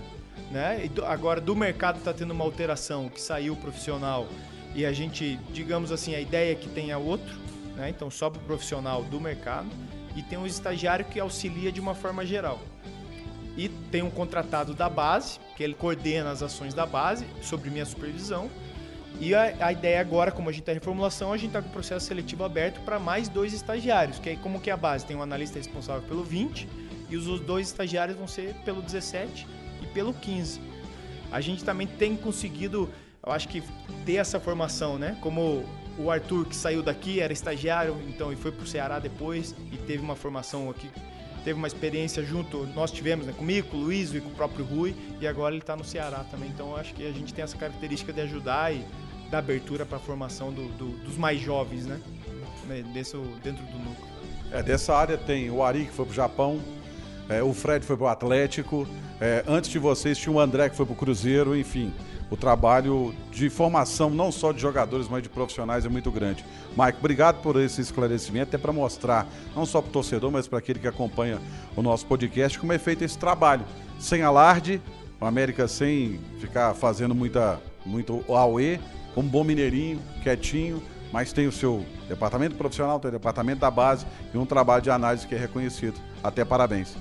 né? 0.50 0.88
Agora 1.06 1.40
do 1.40 1.54
mercado 1.54 1.98
está 1.98 2.12
tendo 2.12 2.32
uma 2.32 2.44
alteração 2.44 3.08
que 3.08 3.20
saiu 3.20 3.54
o 3.54 3.56
profissional 3.56 4.26
e 4.74 4.86
a 4.86 4.92
gente, 4.92 5.38
digamos 5.52 5.90
assim, 5.90 6.14
a 6.14 6.20
ideia 6.20 6.52
é 6.52 6.54
que 6.54 6.68
tenha 6.68 6.98
outro, 6.98 7.36
né? 7.76 7.88
Então 7.90 8.08
para 8.08 8.26
o 8.26 8.44
profissional 8.44 9.02
do 9.02 9.20
mercado 9.20 9.68
e 10.16 10.22
tem 10.22 10.38
um 10.38 10.46
estagiário 10.46 11.04
que 11.04 11.18
auxilia 11.20 11.70
de 11.70 11.80
uma 11.80 11.94
forma 11.94 12.24
geral. 12.24 12.60
E 13.56 13.68
tem 13.68 14.02
um 14.02 14.10
contratado 14.10 14.74
da 14.74 14.88
base, 14.88 15.38
que 15.56 15.62
ele 15.62 15.74
coordena 15.74 16.30
as 16.30 16.42
ações 16.42 16.72
da 16.72 16.86
base, 16.86 17.26
sob 17.42 17.68
minha 17.68 17.84
supervisão. 17.84 18.48
E 19.20 19.34
a, 19.34 19.66
a, 19.66 19.72
ideia 19.72 20.00
agora, 20.00 20.30
como 20.30 20.48
a 20.48 20.52
gente 20.52 20.62
está 20.62 20.72
em 20.72 20.76
reformulação, 20.76 21.32
a 21.32 21.36
gente 21.36 21.48
está 21.48 21.60
com 21.60 21.68
o 21.68 21.72
processo 21.72 22.06
seletivo 22.06 22.44
aberto 22.44 22.80
para 22.80 22.98
mais 22.98 23.28
dois 23.28 23.52
estagiários, 23.52 24.18
que 24.18 24.30
é 24.30 24.36
como 24.36 24.60
que 24.60 24.70
é 24.70 24.72
a 24.72 24.76
base. 24.76 25.04
Tem 25.04 25.16
um 25.16 25.22
analista 25.22 25.58
responsável 25.58 26.02
pelo 26.08 26.24
20 26.24 26.66
e 27.10 27.16
os 27.16 27.40
dois 27.40 27.66
estagiários 27.66 28.16
vão 28.16 28.28
ser 28.28 28.54
pelo 28.64 28.80
17 28.80 29.46
e 29.46 29.59
pelo 29.92 30.12
15. 30.14 30.60
A 31.30 31.40
gente 31.40 31.64
também 31.64 31.86
tem 31.86 32.16
conseguido, 32.16 32.88
eu 33.24 33.32
acho 33.32 33.48
que 33.48 33.62
ter 34.04 34.16
essa 34.16 34.40
formação, 34.40 34.98
né? 34.98 35.16
Como 35.20 35.64
o 35.98 36.10
Arthur 36.10 36.46
que 36.46 36.56
saiu 36.56 36.82
daqui 36.82 37.20
era 37.20 37.32
estagiário, 37.32 37.96
então 38.08 38.32
e 38.32 38.36
foi 38.36 38.50
para 38.50 38.64
o 38.64 38.66
Ceará 38.66 38.98
depois 38.98 39.54
e 39.72 39.76
teve 39.76 40.02
uma 40.02 40.16
formação 40.16 40.70
aqui, 40.70 40.90
teve 41.44 41.58
uma 41.58 41.66
experiência 41.66 42.24
junto, 42.24 42.66
nós 42.74 42.90
tivemos, 42.90 43.26
né, 43.26 43.32
comigo, 43.32 43.68
com 43.68 43.76
o 43.76 43.80
Luiz 43.80 44.12
e 44.14 44.20
com 44.20 44.28
o 44.28 44.34
próprio 44.34 44.64
Rui 44.64 44.94
e 45.20 45.26
agora 45.26 45.54
ele 45.54 45.62
está 45.62 45.76
no 45.76 45.84
Ceará 45.84 46.24
também. 46.30 46.48
Então 46.48 46.70
eu 46.70 46.76
acho 46.76 46.94
que 46.94 47.06
a 47.06 47.12
gente 47.12 47.32
tem 47.34 47.44
essa 47.44 47.56
característica 47.56 48.12
de 48.12 48.20
ajudar 48.22 48.74
e 48.74 48.84
dar 49.30 49.38
abertura 49.38 49.86
para 49.86 49.98
a 49.98 50.00
formação 50.00 50.52
do, 50.52 50.68
do, 50.76 50.88
dos 51.04 51.16
mais 51.16 51.40
jovens, 51.40 51.86
né? 51.86 52.00
Desse, 52.92 53.16
dentro 53.42 53.64
do 53.64 53.78
núcleo. 53.78 54.08
É, 54.52 54.62
dessa 54.62 54.94
área 54.94 55.18
tem 55.18 55.50
o 55.50 55.62
Ari 55.62 55.86
que 55.86 55.92
foi 55.92 56.04
para 56.04 56.12
o 56.12 56.14
Japão, 56.14 56.60
é, 57.30 57.42
o 57.42 57.54
Fred 57.54 57.86
foi 57.86 57.96
para 57.96 58.04
o 58.06 58.08
Atlético, 58.08 58.86
é, 59.20 59.44
antes 59.46 59.70
de 59.70 59.78
vocês 59.78 60.18
tinha 60.18 60.34
o 60.34 60.40
André 60.40 60.68
que 60.68 60.76
foi 60.76 60.84
para 60.84 60.92
o 60.92 60.96
Cruzeiro, 60.96 61.56
enfim. 61.56 61.94
O 62.28 62.36
trabalho 62.36 63.14
de 63.30 63.48
formação, 63.48 64.10
não 64.10 64.30
só 64.30 64.52
de 64.52 64.60
jogadores, 64.60 65.08
mas 65.08 65.22
de 65.22 65.28
profissionais, 65.28 65.84
é 65.84 65.88
muito 65.88 66.10
grande. 66.10 66.44
Mike, 66.76 66.98
obrigado 66.98 67.40
por 67.40 67.60
esse 67.60 67.80
esclarecimento, 67.80 68.48
até 68.48 68.58
para 68.58 68.72
mostrar, 68.72 69.28
não 69.54 69.64
só 69.64 69.80
para 69.80 69.88
o 69.88 69.92
torcedor, 69.92 70.30
mas 70.30 70.46
para 70.46 70.58
aquele 70.58 70.78
que 70.78 70.88
acompanha 70.88 71.40
o 71.76 71.82
nosso 71.82 72.06
podcast, 72.06 72.58
como 72.58 72.72
é 72.72 72.78
feito 72.78 73.02
esse 73.02 73.18
trabalho. 73.18 73.64
Sem 73.98 74.22
alarde, 74.22 74.80
o 75.20 75.24
América 75.24 75.68
sem 75.68 76.20
ficar 76.40 76.74
fazendo 76.74 77.14
muita, 77.14 77.60
muito 77.84 78.24
AUE, 78.28 78.80
como 79.14 79.28
bom 79.28 79.44
mineirinho, 79.44 80.00
quietinho, 80.22 80.82
mas 81.12 81.32
tem 81.32 81.46
o 81.46 81.52
seu 81.52 81.84
departamento 82.08 82.54
profissional, 82.54 82.98
tem 83.00 83.08
o 83.08 83.12
departamento 83.12 83.60
da 83.60 83.70
base 83.70 84.06
e 84.32 84.38
um 84.38 84.46
trabalho 84.46 84.82
de 84.82 84.90
análise 84.90 85.26
que 85.26 85.34
é 85.34 85.38
reconhecido. 85.38 85.94
Até 86.22 86.44
parabéns. 86.44 86.96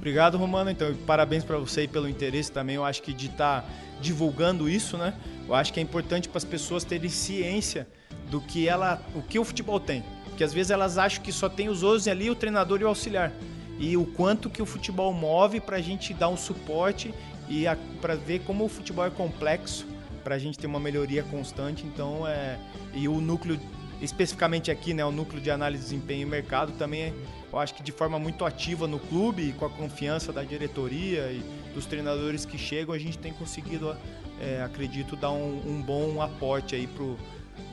Obrigado, 0.00 0.38
Romano. 0.38 0.70
Então, 0.70 0.94
parabéns 1.06 1.44
para 1.44 1.58
você 1.58 1.82
e 1.82 1.88
pelo 1.88 2.08
interesse 2.08 2.50
também. 2.50 2.76
Eu 2.76 2.84
acho 2.86 3.02
que 3.02 3.12
de 3.12 3.26
estar 3.26 3.60
tá 3.60 3.68
divulgando 4.00 4.66
isso, 4.66 4.96
né? 4.96 5.12
Eu 5.46 5.54
acho 5.54 5.74
que 5.74 5.78
é 5.78 5.82
importante 5.82 6.26
para 6.26 6.38
as 6.38 6.44
pessoas 6.44 6.84
terem 6.84 7.10
ciência 7.10 7.86
do 8.30 8.40
que 8.40 8.66
ela, 8.66 9.02
o 9.14 9.20
que 9.20 9.38
o 9.38 9.44
futebol 9.44 9.78
tem. 9.78 10.02
Porque 10.24 10.42
às 10.42 10.54
vezes 10.54 10.70
elas 10.70 10.96
acham 10.96 11.22
que 11.22 11.30
só 11.30 11.50
tem 11.50 11.68
os 11.68 11.82
11 11.82 12.08
ali, 12.08 12.30
o 12.30 12.34
treinador 12.34 12.80
e 12.80 12.84
o 12.84 12.88
auxiliar. 12.88 13.30
E 13.78 13.94
o 13.94 14.06
quanto 14.06 14.48
que 14.48 14.62
o 14.62 14.66
futebol 14.66 15.12
move 15.12 15.60
para 15.60 15.76
a 15.76 15.82
gente 15.82 16.14
dar 16.14 16.30
um 16.30 16.36
suporte 16.36 17.12
e 17.46 17.64
para 18.00 18.14
ver 18.14 18.40
como 18.40 18.64
o 18.64 18.68
futebol 18.70 19.04
é 19.04 19.10
complexo, 19.10 19.86
para 20.24 20.34
a 20.34 20.38
gente 20.38 20.58
ter 20.58 20.66
uma 20.66 20.80
melhoria 20.80 21.22
constante. 21.24 21.84
Então, 21.84 22.26
é 22.26 22.58
e 22.94 23.06
o 23.06 23.20
núcleo 23.20 23.60
especificamente 24.00 24.70
aqui, 24.70 24.94
né, 24.94 25.04
o 25.04 25.12
núcleo 25.12 25.42
de 25.42 25.50
análise 25.50 25.82
de 25.84 25.90
desempenho 25.90 26.22
e 26.22 26.24
mercado 26.24 26.72
também 26.72 27.02
é 27.02 27.12
eu 27.52 27.58
acho 27.58 27.74
que 27.74 27.82
de 27.82 27.90
forma 27.90 28.18
muito 28.18 28.44
ativa 28.44 28.86
no 28.86 28.98
clube, 28.98 29.52
com 29.58 29.66
a 29.66 29.70
confiança 29.70 30.32
da 30.32 30.42
diretoria 30.44 31.32
e 31.32 31.42
dos 31.74 31.84
treinadores 31.86 32.44
que 32.44 32.56
chegam, 32.56 32.94
a 32.94 32.98
gente 32.98 33.18
tem 33.18 33.32
conseguido, 33.32 33.96
é, 34.40 34.62
acredito, 34.62 35.16
dar 35.16 35.32
um, 35.32 35.60
um, 35.66 35.82
bom 35.82 36.22
aporte 36.22 36.74
aí 36.74 36.86
pro, 36.86 37.16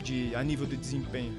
de, 0.03 0.35
a 0.35 0.43
nível 0.43 0.65
de 0.65 0.75
desempenho. 0.75 1.33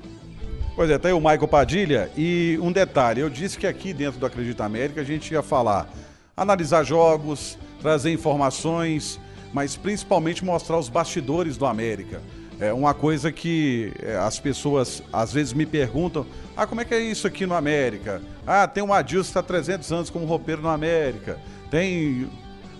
Pois 0.76 0.88
é, 0.88 0.96
tá 0.96 1.08
aí 1.08 1.14
o 1.14 1.18
Michael 1.18 1.48
Padilha. 1.48 2.10
E 2.16 2.56
um 2.62 2.70
detalhe, 2.70 3.20
eu 3.20 3.28
disse 3.28 3.58
que 3.58 3.66
aqui 3.66 3.92
dentro 3.92 4.20
do 4.20 4.26
Acredita 4.26 4.64
América 4.64 5.00
a 5.00 5.04
gente 5.04 5.32
ia 5.32 5.42
falar, 5.42 5.92
analisar 6.36 6.84
jogos, 6.84 7.58
trazer 7.80 8.12
informações, 8.12 9.18
mas 9.52 9.76
principalmente 9.76 10.44
mostrar 10.44 10.78
os 10.78 10.88
bastidores 10.88 11.56
do 11.56 11.66
América. 11.66 12.22
É 12.60 12.72
uma 12.72 12.92
coisa 12.92 13.30
que 13.30 13.92
é, 14.02 14.16
as 14.16 14.40
pessoas 14.40 15.02
às 15.12 15.32
vezes 15.32 15.52
me 15.52 15.64
perguntam: 15.64 16.26
ah, 16.56 16.66
como 16.66 16.80
é 16.80 16.84
que 16.84 16.94
é 16.94 17.00
isso 17.00 17.26
aqui 17.26 17.46
no 17.46 17.54
América? 17.54 18.20
Ah, 18.46 18.66
tem 18.66 18.82
um 18.82 18.92
Adilson 18.92 19.24
que 19.24 19.30
está 19.30 19.42
300 19.42 19.92
anos 19.92 20.10
como 20.10 20.26
roupeiro 20.26 20.62
no 20.62 20.68
América. 20.68 21.38
Tem 21.70 22.28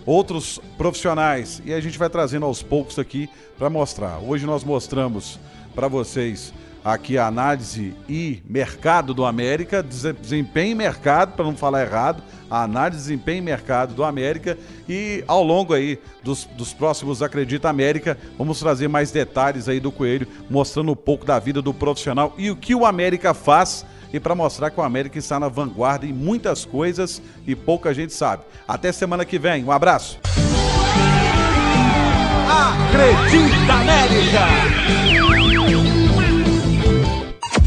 outros 0.05 0.59
profissionais. 0.77 1.61
E 1.63 1.73
a 1.73 1.79
gente 1.79 1.97
vai 1.97 2.09
trazendo 2.09 2.45
aos 2.45 2.61
poucos 2.61 2.99
aqui 2.99 3.29
para 3.57 3.69
mostrar. 3.69 4.19
Hoje 4.19 4.45
nós 4.45 4.63
mostramos 4.63 5.39
para 5.73 5.87
vocês 5.87 6.53
aqui 6.83 7.17
a 7.17 7.27
análise 7.27 7.93
e 8.07 8.41
mercado 8.47 9.13
do 9.13 9.25
América, 9.25 9.83
desempenho 9.83 10.71
e 10.71 10.75
mercado, 10.75 11.33
para 11.33 11.45
não 11.45 11.55
falar 11.55 11.81
errado, 11.83 12.23
a 12.49 12.63
análise, 12.63 13.01
desempenho 13.01 13.39
e 13.39 13.41
mercado 13.41 13.93
do 13.93 14.03
América 14.03 14.57
e 14.87 15.23
ao 15.27 15.43
longo 15.43 15.73
aí 15.73 15.99
dos, 16.23 16.45
dos 16.45 16.73
próximos 16.73 17.21
Acredita 17.21 17.69
América, 17.69 18.17
vamos 18.37 18.59
trazer 18.59 18.87
mais 18.87 19.11
detalhes 19.11 19.69
aí 19.69 19.79
do 19.79 19.91
Coelho, 19.91 20.27
mostrando 20.49 20.91
um 20.91 20.95
pouco 20.95 21.25
da 21.25 21.37
vida 21.37 21.61
do 21.61 21.73
profissional 21.73 22.33
e 22.37 22.49
o 22.49 22.55
que 22.55 22.73
o 22.73 22.85
América 22.85 23.33
faz 23.33 23.85
e 24.11 24.19
para 24.19 24.33
mostrar 24.33 24.71
que 24.71 24.79
o 24.79 24.83
América 24.83 25.19
está 25.19 25.39
na 25.39 25.47
vanguarda 25.47 26.05
em 26.05 26.13
muitas 26.13 26.65
coisas 26.65 27.21
e 27.45 27.55
pouca 27.55 27.93
gente 27.93 28.13
sabe. 28.13 28.43
Até 28.67 28.91
semana 28.91 29.23
que 29.23 29.37
vem, 29.37 29.63
um 29.63 29.71
abraço. 29.71 30.19
Acredita 32.49 33.73
América! 33.73 34.58